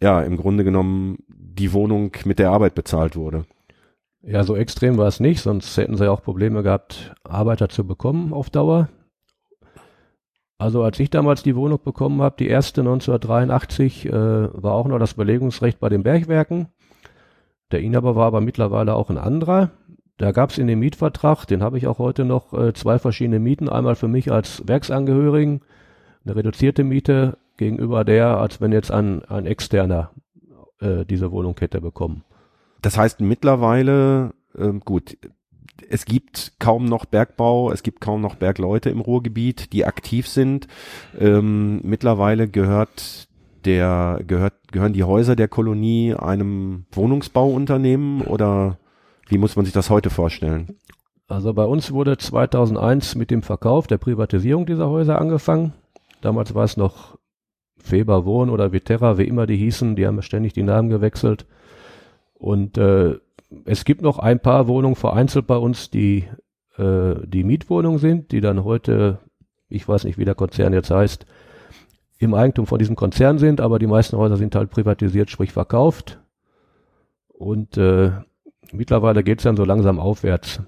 [0.00, 3.44] ja im Grunde genommen die Wohnung mit der Arbeit bezahlt wurde?
[4.28, 8.32] Ja, so extrem war es nicht, sonst hätten sie auch Probleme gehabt, Arbeiter zu bekommen
[8.32, 8.88] auf Dauer.
[10.58, 14.98] Also als ich damals die Wohnung bekommen habe, die erste 1983, äh, war auch noch
[14.98, 16.66] das Belegungsrecht bei den Bergwerken.
[17.70, 19.70] Der Inhaber war aber mittlerweile auch ein anderer.
[20.16, 23.38] Da gab es in dem Mietvertrag, den habe ich auch heute noch, äh, zwei verschiedene
[23.38, 23.68] Mieten.
[23.68, 25.60] Einmal für mich als Werksangehörigen,
[26.24, 30.10] eine reduzierte Miete gegenüber der, als wenn jetzt ein, ein externer
[30.80, 32.24] äh, diese Wohnung hätte bekommen.
[32.86, 35.18] Das heißt mittlerweile, ähm, gut,
[35.90, 40.68] es gibt kaum noch Bergbau, es gibt kaum noch Bergleute im Ruhrgebiet, die aktiv sind.
[41.18, 43.26] Ähm, mittlerweile gehört
[43.64, 48.78] der, gehört, gehören die Häuser der Kolonie einem Wohnungsbauunternehmen oder
[49.26, 50.76] wie muss man sich das heute vorstellen?
[51.26, 55.72] Also bei uns wurde 2001 mit dem Verkauf der Privatisierung dieser Häuser angefangen.
[56.20, 57.18] Damals war es noch
[57.78, 61.46] Feber Wohn oder Viterra, wie immer die hießen, die haben ständig die Namen gewechselt.
[62.38, 63.18] Und äh,
[63.64, 66.24] es gibt noch ein paar Wohnungen vereinzelt bei uns, die
[66.78, 69.18] äh, die Mietwohnungen sind, die dann heute,
[69.68, 71.26] ich weiß nicht, wie der Konzern jetzt heißt,
[72.18, 76.18] im Eigentum von diesem Konzern sind, aber die meisten Häuser sind halt privatisiert, sprich verkauft.
[77.28, 78.12] Und äh,
[78.72, 80.62] mittlerweile geht's dann so langsam aufwärts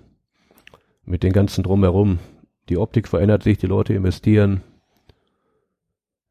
[1.05, 2.19] mit den ganzen drumherum.
[2.69, 4.63] Die Optik verändert sich, die Leute investieren.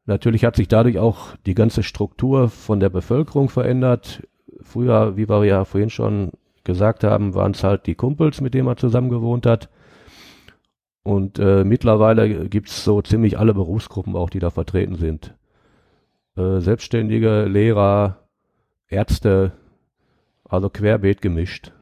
[0.06, 4.22] Natürlich hat sich dadurch auch die ganze Struktur von der Bevölkerung verändert.
[4.60, 6.32] Früher, wie wir ja vorhin schon
[6.64, 9.68] gesagt haben, waren es halt die Kumpels, mit denen man zusammen gewohnt hat.
[11.02, 15.34] Und äh, mittlerweile gibt's so ziemlich alle Berufsgruppen auch, die da vertreten sind.
[16.36, 18.18] Äh, Selbstständige, Lehrer,
[18.88, 19.52] Ärzte,
[20.44, 21.72] also querbeet gemischt.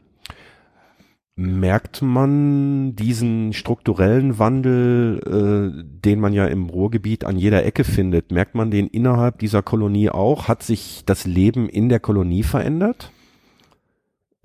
[1.38, 8.32] Merkt man diesen strukturellen Wandel, äh, den man ja im Ruhrgebiet an jeder Ecke findet,
[8.32, 10.48] merkt man den innerhalb dieser Kolonie auch?
[10.48, 13.12] Hat sich das Leben in der Kolonie verändert?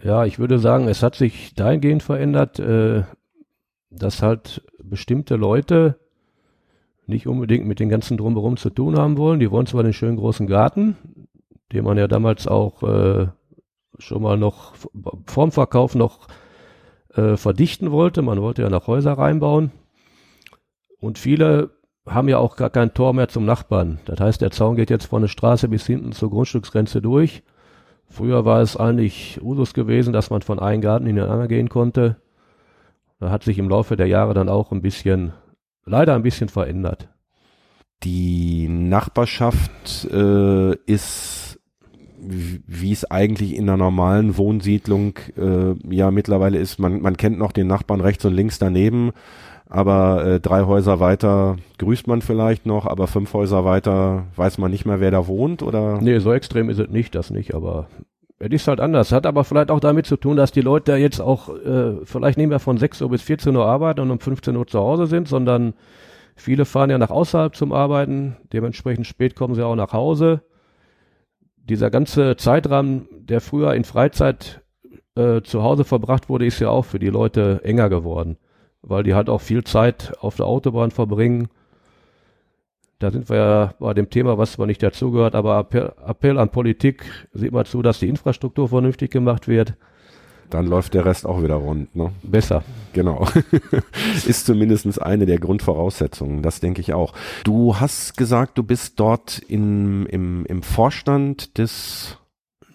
[0.04, 3.04] Ja, ich würde sagen, es hat sich dahingehend verändert, äh,
[3.90, 5.98] dass halt bestimmte Leute
[7.08, 9.40] nicht unbedingt mit den ganzen Drumherum zu tun haben wollen.
[9.40, 10.98] Die wollen zwar den schönen großen Garten,
[11.72, 13.28] den man ja damals auch äh,
[13.98, 14.74] schon mal noch
[15.26, 16.28] vorm Verkauf noch
[17.16, 18.22] äh, verdichten wollte.
[18.22, 19.72] Man wollte ja nach Häuser reinbauen.
[21.00, 21.72] Und viele
[22.06, 24.00] haben ja auch gar kein Tor mehr zum Nachbarn.
[24.06, 27.44] Das heißt, der Zaun geht jetzt von der Straße bis hinten zur Grundstücksgrenze durch.
[28.08, 31.70] Früher war es eigentlich Usus gewesen, dass man von einem Garten in den anderen gehen
[31.70, 32.18] konnte.
[33.20, 35.32] Da hat sich im Laufe der Jahre dann auch ein bisschen,
[35.86, 37.08] leider ein bisschen verändert.
[38.04, 41.41] Die Nachbarschaft äh, ist
[42.22, 46.80] wie es eigentlich in einer normalen Wohnsiedlung äh, ja mittlerweile ist.
[46.80, 49.12] Man, man kennt noch den Nachbarn rechts und links daneben,
[49.68, 54.70] aber äh, drei Häuser weiter grüßt man vielleicht noch, aber fünf Häuser weiter weiß man
[54.70, 56.00] nicht mehr, wer da wohnt, oder?
[56.02, 57.88] Nee, so extrem ist es nicht, das nicht, aber
[58.38, 59.12] es ist halt anders.
[59.12, 62.50] Hat aber vielleicht auch damit zu tun, dass die Leute jetzt auch äh, vielleicht nicht
[62.50, 65.28] mehr von 6 Uhr bis 14 Uhr arbeiten und um 15 Uhr zu Hause sind,
[65.28, 65.74] sondern
[66.36, 68.38] viele fahren ja nach außerhalb zum Arbeiten.
[68.52, 70.42] Dementsprechend spät kommen sie auch nach Hause
[71.64, 74.62] dieser ganze Zeitrahmen, der früher in Freizeit
[75.16, 78.38] äh, zu Hause verbracht wurde, ist ja auch für die Leute enger geworden,
[78.82, 81.50] weil die halt auch viel Zeit auf der Autobahn verbringen.
[83.00, 86.50] Da sind wir ja bei dem Thema, was zwar nicht dazugehört, aber Appell, Appell an
[86.50, 89.76] Politik, sieht mal zu, dass die Infrastruktur vernünftig gemacht wird.
[90.52, 92.12] Dann läuft der Rest auch wieder rund, ne?
[92.24, 92.64] Besser.
[92.94, 93.26] Genau.
[94.28, 97.14] ist zumindest eine der Grundvoraussetzungen, das denke ich auch.
[97.44, 102.18] Du hast gesagt, du bist dort in, im, im Vorstand des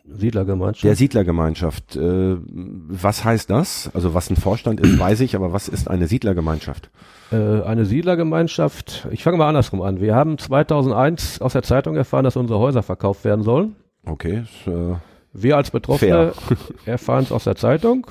[0.09, 0.85] Siedlergemeinschaft.
[0.85, 1.97] Der Siedlergemeinschaft.
[1.97, 3.91] Äh, was heißt das?
[3.93, 6.91] Also was ein Vorstand ist, weiß ich, aber was ist eine Siedlergemeinschaft?
[7.33, 10.01] Äh, eine Siedlergemeinschaft, ich fange mal andersrum an.
[10.01, 13.77] Wir haben 2001 aus der Zeitung erfahren, dass unsere Häuser verkauft werden sollen.
[14.05, 14.45] Okay.
[14.67, 14.95] Äh
[15.43, 16.33] wir als Betroffene
[16.87, 18.07] erfahren es aus der Zeitung.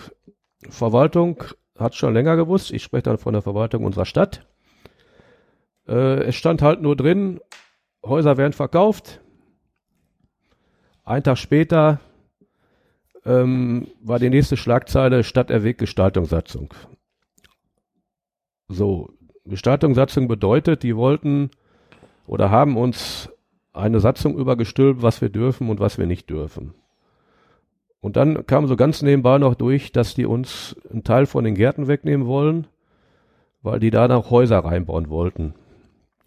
[0.70, 1.44] Verwaltung
[1.78, 2.72] hat schon länger gewusst.
[2.72, 4.46] Ich spreche dann von der Verwaltung unserer Stadt.
[5.88, 7.40] Äh, es stand halt nur drin,
[8.06, 9.22] Häuser werden verkauft.
[11.04, 12.00] Ein Tag später
[13.26, 16.74] ähm, war die nächste Schlagzeile Stadterweg Gestaltungssatzung.
[18.68, 19.10] So,
[19.46, 21.52] Gestaltungssatzung bedeutet, die wollten
[22.26, 23.30] oder haben uns
[23.74, 26.74] eine Satzung übergestülpt, was wir dürfen und was wir nicht dürfen.
[28.02, 31.56] Und dann kam so ganz nebenbei noch durch, dass die uns einen Teil von den
[31.56, 32.68] Gärten wegnehmen wollen,
[33.62, 35.56] weil die da noch Häuser reinbauen wollten.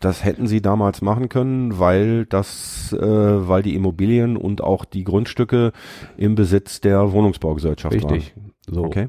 [0.00, 5.02] Das hätten sie damals machen können, weil das, äh, weil die Immobilien und auch die
[5.02, 5.72] Grundstücke
[6.16, 8.10] im Besitz der Wohnungsbaugesellschaft Richtig.
[8.10, 8.44] waren.
[8.44, 8.74] Richtig.
[8.74, 8.84] So.
[8.84, 9.08] Okay.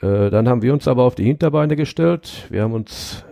[0.00, 2.48] Äh, dann haben wir uns aber auf die Hinterbeine gestellt.
[2.50, 3.24] Wir haben uns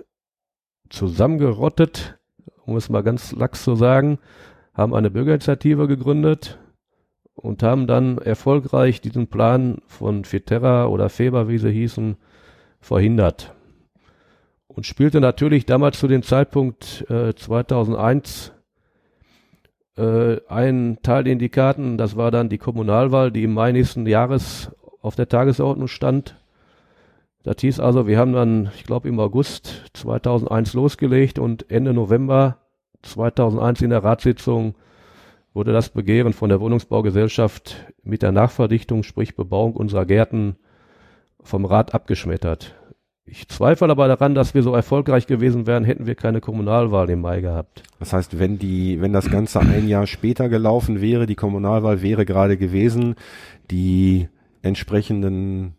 [0.89, 2.19] zusammengerottet,
[2.65, 4.19] um es mal ganz lax zu sagen,
[4.73, 6.59] haben eine Bürgerinitiative gegründet,
[7.41, 12.17] und haben dann erfolgreich diesen Plan von Fiterra oder Feber, wie sie hießen,
[12.81, 13.55] verhindert.
[14.69, 18.53] Und spielte natürlich damals zu dem Zeitpunkt äh, 2001
[19.97, 24.07] äh, einen Teil in die Karten, das war dann die Kommunalwahl, die im Mai nächsten
[24.07, 26.37] Jahres auf der Tagesordnung stand.
[27.43, 32.59] Das hieß also, wir haben dann, ich glaube, im August 2001 losgelegt und Ende November
[33.01, 34.75] 2001 in der Ratssitzung
[35.53, 40.57] wurde das Begehren von der Wohnungsbaugesellschaft mit der Nachverdichtung, sprich Bebauung unserer Gärten,
[41.43, 42.75] vom Rat abgeschmettert.
[43.25, 47.21] Ich zweifle aber daran, dass wir so erfolgreich gewesen wären, hätten wir keine Kommunalwahl im
[47.21, 47.85] Mai gehabt.
[48.01, 52.25] Das heißt, wenn die, wenn das Ganze ein Jahr später gelaufen wäre, die Kommunalwahl wäre
[52.25, 53.15] gerade gewesen,
[53.71, 54.29] die
[54.63, 55.75] entsprechenden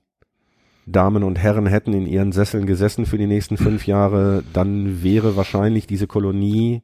[0.86, 5.36] Damen und Herren hätten in ihren Sesseln gesessen für die nächsten fünf Jahre, dann wäre
[5.36, 6.84] wahrscheinlich diese Kolonie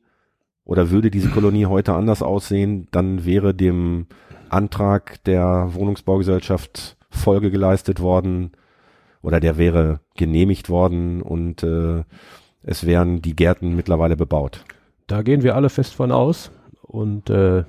[0.68, 4.06] oder würde diese Kolonie heute anders aussehen, dann wäre dem
[4.50, 8.52] Antrag der Wohnungsbaugesellschaft Folge geleistet worden
[9.22, 12.04] oder der wäre genehmigt worden und äh,
[12.64, 14.66] es wären die Gärten mittlerweile bebaut.
[15.08, 16.52] Da gehen wir alle fest von aus
[16.82, 17.64] und äh,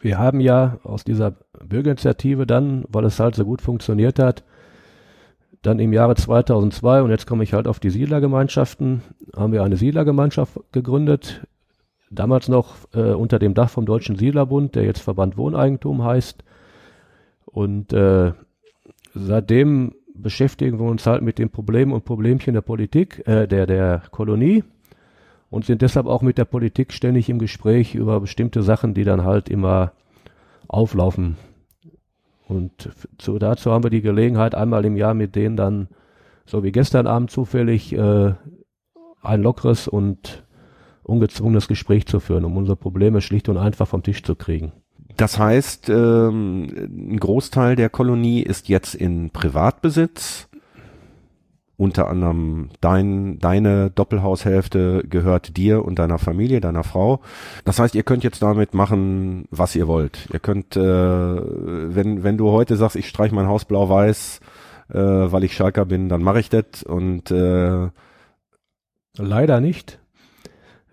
[0.00, 4.44] wir haben ja aus dieser Bürgerinitiative dann, weil es halt so gut funktioniert hat,
[5.62, 9.02] dann im Jahre 2002, und jetzt komme ich halt auf die Siedlergemeinschaften,
[9.34, 11.44] haben wir eine Siedlergemeinschaft gegründet,
[12.10, 16.44] damals noch äh, unter dem Dach vom Deutschen Siedlerbund, der jetzt Verband Wohneigentum heißt.
[17.46, 18.32] Und äh,
[19.14, 24.02] seitdem beschäftigen wir uns halt mit den Problemen und Problemchen der Politik, äh, der, der
[24.10, 24.64] Kolonie
[25.50, 29.24] und sind deshalb auch mit der Politik ständig im Gespräch über bestimmte Sachen, die dann
[29.24, 29.92] halt immer
[30.68, 31.36] auflaufen.
[32.48, 35.88] Und zu, dazu haben wir die Gelegenheit, einmal im Jahr mit denen dann,
[36.44, 38.34] so wie gestern Abend zufällig, äh,
[39.22, 40.44] ein lockeres und
[41.06, 44.72] ungezwungenes Gespräch zu führen, um unsere Probleme schlicht und einfach vom Tisch zu kriegen.
[45.16, 46.68] Das heißt, ähm,
[47.12, 50.48] ein Großteil der Kolonie ist jetzt in Privatbesitz
[51.78, 57.20] unter anderem dein, deine Doppelhaushälfte gehört dir und deiner Familie, deiner Frau.
[57.64, 60.26] Das heißt, ihr könnt jetzt damit machen, was ihr wollt.
[60.32, 64.40] Ihr könnt, äh, wenn, wenn du heute sagst, ich streich mein Haus blau-weiß,
[64.88, 67.88] äh, weil ich Schalker bin, dann mache ich das und äh,
[69.18, 69.98] leider nicht.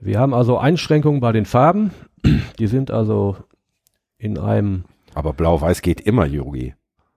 [0.04, 1.92] Wir haben also Einschränkungen bei den Farben.
[2.60, 3.38] Die sind also
[4.18, 4.84] in einem.
[5.14, 6.74] Aber blau-weiß geht immer, Yogi.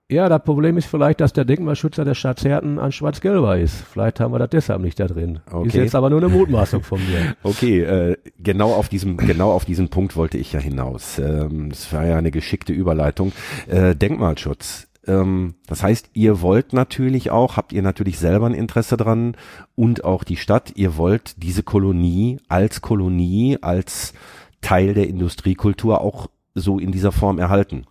[0.09, 3.75] Ja, das Problem ist vielleicht, dass der Denkmalschützer der Stadt Zerten ein schwarz-gelber ist.
[3.91, 5.41] Vielleicht haben wir das deshalb nicht da drin.
[5.51, 5.67] Okay.
[5.67, 7.35] Ist jetzt aber nur eine Mutmaßung von mir.
[7.43, 11.19] Okay, äh, genau auf diesem, genau auf diesen Punkt wollte ich ja hinaus.
[11.19, 13.33] Ähm, das war ja eine geschickte Überleitung.
[13.67, 14.86] Äh, Denkmalschutz.
[15.07, 19.35] Ähm, das heißt, ihr wollt natürlich auch, habt ihr natürlich selber ein Interesse dran
[19.75, 24.13] und auch die Stadt, ihr wollt diese Kolonie als Kolonie, als
[24.61, 27.85] Teil der Industriekultur auch so in dieser Form erhalten.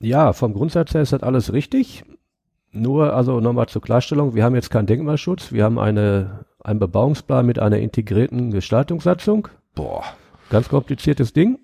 [0.00, 2.04] Ja, vom Grundsatz her ist das alles richtig.
[2.72, 7.44] Nur, also nochmal zur Klarstellung, wir haben jetzt keinen Denkmalschutz, wir haben eine, einen Bebauungsplan
[7.44, 9.48] mit einer integrierten Gestaltungssatzung.
[9.74, 10.04] Boah.
[10.50, 11.58] Ganz kompliziertes Ding.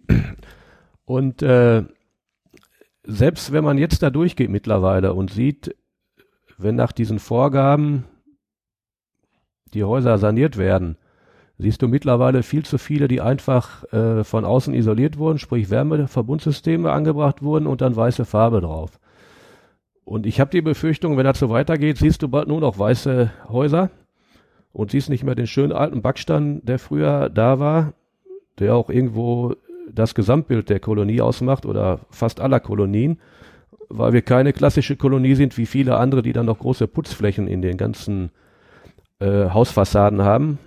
[1.04, 1.84] Und äh,
[3.06, 5.74] selbst wenn man jetzt da durchgeht mittlerweile und sieht,
[6.58, 8.04] wenn nach diesen Vorgaben
[9.74, 10.96] die Häuser saniert werden,
[11.58, 16.90] siehst du mittlerweile viel zu viele, die einfach äh, von außen isoliert wurden, sprich Wärmeverbundsysteme
[16.90, 18.98] angebracht wurden und dann weiße Farbe drauf.
[20.04, 23.30] Und ich habe die Befürchtung, wenn das so weitergeht, siehst du bald nur noch weiße
[23.48, 23.90] Häuser
[24.72, 27.94] und siehst nicht mehr den schönen alten Backstein, der früher da war,
[28.58, 29.56] der auch irgendwo
[29.90, 33.20] das Gesamtbild der Kolonie ausmacht oder fast aller Kolonien,
[33.88, 37.62] weil wir keine klassische Kolonie sind wie viele andere, die dann noch große Putzflächen in
[37.62, 38.30] den ganzen
[39.20, 40.58] äh, Hausfassaden haben.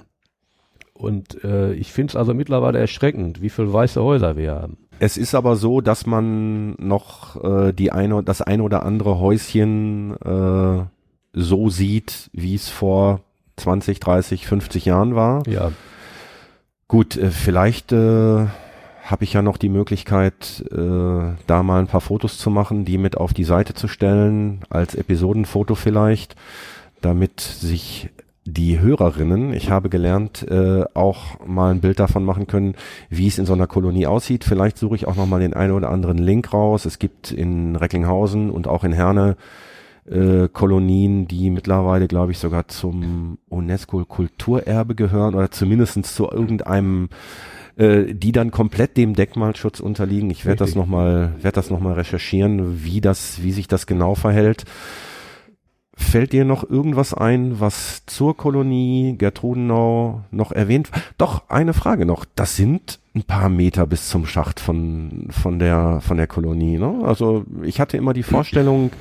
[0.94, 4.78] Und äh, ich finde es also mittlerweile erschreckend, wie viele weiße Häuser wir haben.
[5.00, 10.18] Es ist aber so, dass man noch äh, die eine, das ein oder andere Häuschen
[10.18, 10.86] äh,
[11.32, 13.22] so sieht, wie es vor
[13.56, 15.48] 20, 30, 50 Jahren war.
[15.48, 15.72] Ja.
[16.90, 18.48] Gut, äh, vielleicht äh,
[19.10, 22.98] habe ich ja noch die Möglichkeit, äh, da mal ein paar Fotos zu machen, die
[22.98, 26.36] mit auf die Seite zu stellen, als Episodenfoto vielleicht,
[27.02, 28.10] damit sich
[28.46, 32.76] die Hörerinnen, ich habe gelernt, äh, auch mal ein Bild davon machen können,
[33.10, 34.44] wie es in so einer Kolonie aussieht.
[34.44, 36.86] Vielleicht suche ich auch noch mal den einen oder anderen Link raus.
[36.86, 39.38] Es gibt in Recklinghausen und auch in Herne
[40.10, 47.10] äh, Kolonien, die mittlerweile, glaube ich, sogar zum UNESCO-Kulturerbe gehören oder zumindestens zu irgendeinem
[47.80, 50.30] äh, die dann komplett dem Denkmalschutz unterliegen.
[50.30, 54.66] Ich werde das nochmal, werde das nochmal recherchieren, wie das, wie sich das genau verhält.
[55.96, 60.90] Fällt dir noch irgendwas ein, was zur Kolonie Gertrudenau noch erwähnt?
[61.18, 62.26] Doch, eine Frage noch.
[62.36, 67.02] Das sind ein paar Meter bis zum Schacht von, von der, von der Kolonie, ne?
[67.04, 68.92] Also, ich hatte immer die Vorstellung,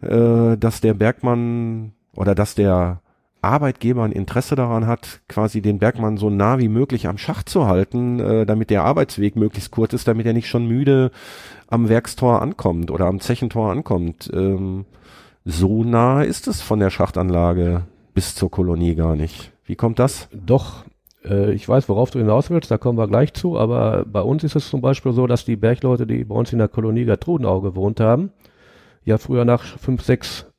[0.00, 3.01] äh, dass der Bergmann oder dass der
[3.42, 7.66] Arbeitgeber ein Interesse daran hat, quasi den Bergmann so nah wie möglich am Schacht zu
[7.66, 11.10] halten, äh, damit der Arbeitsweg möglichst kurz ist, damit er nicht schon müde
[11.66, 14.30] am Werkstor ankommt oder am Zechentor ankommt.
[14.32, 14.84] Ähm,
[15.44, 17.82] so nah ist es von der Schachtanlage
[18.14, 19.52] bis zur Kolonie gar nicht.
[19.64, 20.28] Wie kommt das?
[20.32, 20.84] Doch,
[21.24, 24.44] äh, ich weiß, worauf du hinaus willst, da kommen wir gleich zu, aber bei uns
[24.44, 27.60] ist es zum Beispiel so, dass die Bergleute, die bei uns in der Kolonie Gertrudenau
[27.60, 28.30] gewohnt haben,
[29.04, 30.51] ja früher nach 5, 6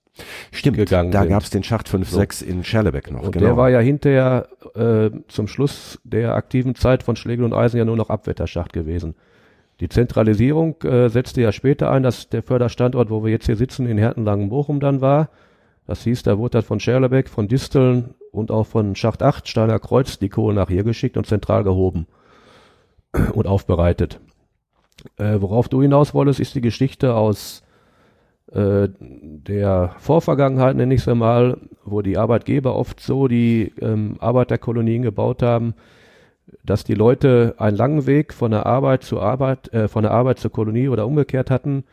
[0.51, 2.17] Stimmt, gegangen da gab es den Schacht 5, so.
[2.17, 3.23] 6 in Scherlebeck noch.
[3.23, 3.45] Und genau.
[3.45, 7.85] der war ja hinterher äh, zum Schluss der aktiven Zeit von Schlegel und Eisen ja
[7.85, 9.15] nur noch Abwetterschacht gewesen.
[9.79, 13.87] Die Zentralisierung äh, setzte ja später ein, dass der Förderstandort, wo wir jetzt hier sitzen,
[13.87, 15.29] in Hertenlangen-Bochum dann war.
[15.87, 19.79] Das hieß, da wurde dann von Scherlebeck, von Disteln und auch von Schacht 8, Steiner
[19.79, 22.05] Kreuz, die Kohle nach hier geschickt und zentral gehoben
[23.33, 24.19] und aufbereitet.
[25.17, 27.63] Äh, worauf du hinaus wolltest, ist die Geschichte aus
[28.53, 35.01] äh, der Vorvergangenheit, nenne ich es mal, wo die Arbeitgeber oft so die ähm, Arbeiterkolonien
[35.01, 35.73] gebaut haben,
[36.63, 40.39] dass die Leute einen langen Weg von der Arbeit zur Arbeit, äh, von der Arbeit
[40.39, 41.83] zur Kolonie oder umgekehrt hatten,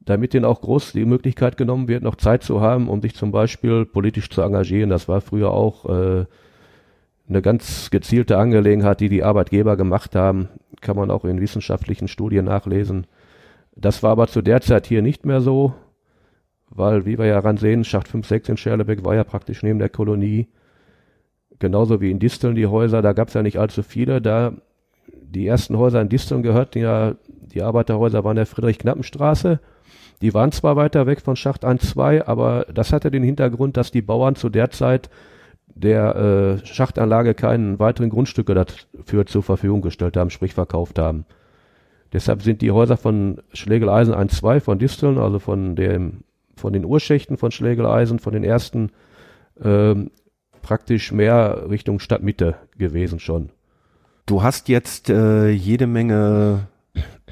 [0.00, 3.32] damit ihnen auch groß die Möglichkeit genommen wird, noch Zeit zu haben, um sich zum
[3.32, 4.90] Beispiel politisch zu engagieren.
[4.90, 6.24] Das war früher auch äh,
[7.28, 10.48] eine ganz gezielte Angelegenheit, die die Arbeitgeber gemacht haben.
[10.80, 13.08] Kann man auch in wissenschaftlichen Studien nachlesen.
[13.74, 15.74] Das war aber zu der Zeit hier nicht mehr so,
[16.70, 19.78] weil, wie wir ja ran sehen, Schacht 5, 6 in Scherlebeck war ja praktisch neben
[19.78, 20.48] der Kolonie.
[21.58, 24.20] Genauso wie in Disteln die Häuser, da gab es ja nicht allzu viele.
[24.20, 24.52] Da
[25.08, 29.60] die ersten Häuser in Disteln gehörten ja, die Arbeiterhäuser waren der Friedrich-Knappenstraße.
[30.22, 33.90] Die waren zwar weiter weg von Schacht 1, 2, aber das hatte den Hintergrund, dass
[33.90, 35.10] die Bauern zu der Zeit
[35.74, 36.16] der
[36.62, 41.26] äh, Schachtanlage keinen weiteren Grundstücke dafür zur Verfügung gestellt haben, sprich verkauft haben.
[42.12, 46.24] Deshalb sind die Häuser von Schlegeleisen 1, 2 von Disteln, also von dem,
[46.56, 48.90] von den Urschächten von Schlegeleisen, von den ersten,
[49.62, 50.10] ähm,
[50.62, 53.50] praktisch mehr Richtung Stadtmitte gewesen schon.
[54.26, 56.66] Du hast jetzt äh, jede Menge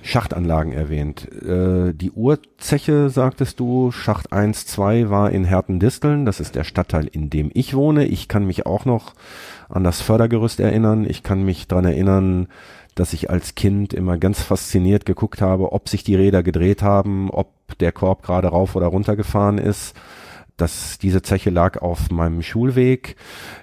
[0.05, 1.27] Schachtanlagen erwähnt.
[1.43, 6.27] Äh, die Urzeche, sagtest du, Schacht 1, 2 war in Herten-Disteln.
[6.27, 8.05] Das ist der Stadtteil, in dem ich wohne.
[8.05, 9.15] Ich kann mich auch noch
[9.71, 11.07] an das Fördergerüst erinnern.
[11.09, 12.49] Ich kann mich dran erinnern,
[12.95, 17.31] dass ich als Kind immer ganz fasziniert geguckt habe, ob sich die Räder gedreht haben,
[17.31, 19.95] ob der Korb gerade rauf oder runter gefahren ist.
[20.57, 23.17] Das, diese Zeche lag auf meinem Schulweg.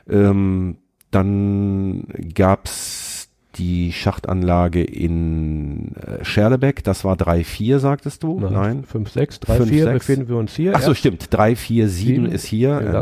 [0.09, 0.77] Ähm,
[1.09, 8.39] dann gab's die Schachtanlage in äh, Scherlebeck, das war 3-4, sagtest du?
[8.39, 8.85] Nein.
[8.85, 10.73] 5-6, 3-4 befinden wir uns hier.
[10.75, 11.29] Ach so, stimmt.
[11.31, 12.79] 3-4-7 ist hier.
[12.79, 12.87] In.
[12.87, 12.93] Äh,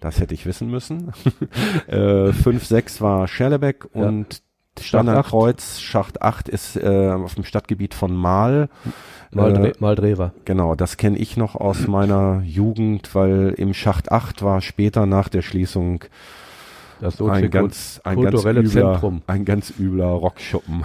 [0.00, 1.12] das hätte ich wissen müssen.
[1.88, 4.02] äh, 5-6 war Scherlebeck ja.
[4.80, 8.68] Standardkreuz, Schacht 8 ist äh, auf dem Stadtgebiet von Mal.
[9.30, 10.32] Mal, äh, Maldrever.
[10.44, 15.28] Genau, das kenne ich noch aus meiner Jugend, weil im Schacht 8 war später nach
[15.28, 16.04] der Schließung
[17.00, 19.22] das ein ganz, ein kulturelle ganz übler, Zentrum.
[19.26, 20.84] Ein ganz übler Rockschuppen.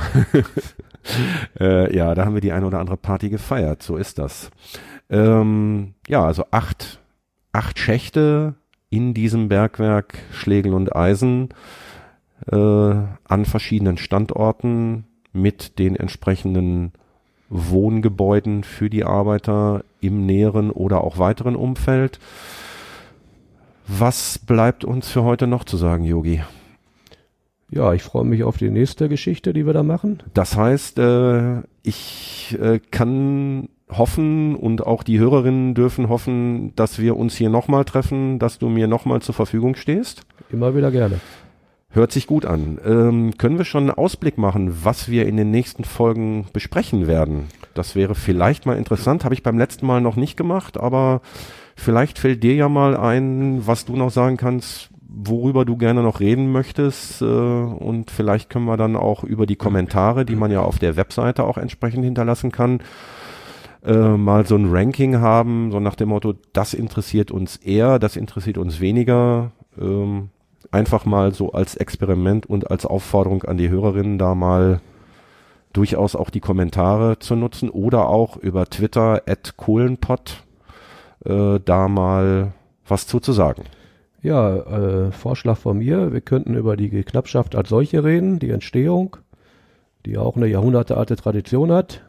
[1.60, 3.84] äh, ja, da haben wir die eine oder andere Party gefeiert.
[3.84, 4.50] So ist das.
[5.10, 7.00] Ähm, ja, also acht,
[7.54, 8.56] acht Schächte
[8.90, 11.50] in diesem Bergwerk Schlegel und Eisen
[12.52, 16.94] äh, an verschiedenen Standorten mit den entsprechenden
[17.50, 22.20] Wohngebäuden für die Arbeiter im näheren oder auch weiteren Umfeld.
[23.88, 26.44] Was bleibt uns für heute noch zu sagen, Yogi?
[27.70, 30.24] Ja, ich freue mich auf die nächste Geschichte, die wir da machen.
[30.34, 37.18] Das heißt, äh, ich äh, kann hoffen und auch die Hörerinnen dürfen hoffen, dass wir
[37.18, 40.24] uns hier nochmal treffen, dass du mir nochmal zur Verfügung stehst.
[40.50, 41.20] Immer wieder gerne.
[41.98, 42.80] Hört sich gut an.
[42.86, 47.48] Ähm, können wir schon einen Ausblick machen, was wir in den nächsten Folgen besprechen werden?
[47.74, 49.24] Das wäre vielleicht mal interessant.
[49.24, 51.22] Habe ich beim letzten Mal noch nicht gemacht, aber
[51.80, 56.20] Vielleicht fällt dir ja mal ein, was du noch sagen kannst, worüber du gerne noch
[56.20, 57.22] reden möchtest.
[57.22, 60.98] Äh, und vielleicht können wir dann auch über die Kommentare, die man ja auf der
[60.98, 62.80] Webseite auch entsprechend hinterlassen kann,
[63.86, 68.18] äh, mal so ein Ranking haben, so nach dem Motto, das interessiert uns eher, das
[68.18, 69.52] interessiert uns weniger.
[69.80, 70.30] Ähm,
[70.72, 74.82] einfach mal so als Experiment und als Aufforderung an die Hörerinnen da mal
[75.74, 80.44] durchaus auch die Kommentare zu nutzen oder auch über Twitter at Kohlenpott
[81.26, 82.54] äh, da mal
[82.88, 83.64] was zu, sagen.
[84.22, 89.18] Ja, äh, Vorschlag von mir, wir könnten über die Knappschaft als solche reden, die Entstehung,
[90.06, 92.04] die auch eine jahrhundertealte Tradition hat,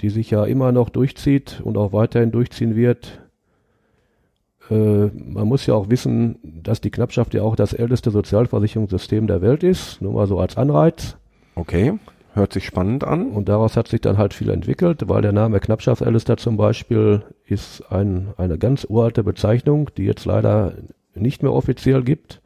[0.00, 3.25] die sich ja immer noch durchzieht und auch weiterhin durchziehen wird.
[4.70, 9.42] Äh, man muss ja auch wissen, dass die Knappschaft ja auch das älteste Sozialversicherungssystem der
[9.42, 11.16] Welt ist, nur mal so als Anreiz.
[11.54, 11.98] Okay.
[12.34, 13.30] Hört sich spannend an.
[13.30, 17.90] Und daraus hat sich dann halt viel entwickelt, weil der Name Knappschaftsalister zum Beispiel ist
[17.90, 20.74] ein, eine ganz uralte Bezeichnung, die jetzt leider
[21.14, 22.42] nicht mehr offiziell gibt.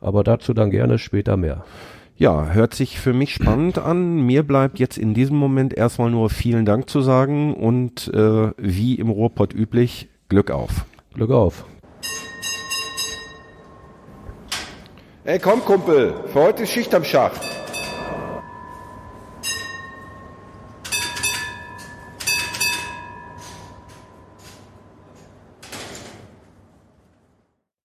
[0.00, 1.64] Aber dazu dann gerne später mehr.
[2.16, 4.24] Ja, hört sich für mich spannend an.
[4.24, 8.94] Mir bleibt jetzt in diesem Moment erstmal nur vielen Dank zu sagen und äh, wie
[8.94, 10.86] im Ruhrpott üblich, Glück auf.
[11.14, 11.64] Glück auf.
[15.24, 17.40] Ey, komm, Kumpel, für heute ist Schicht am Schacht.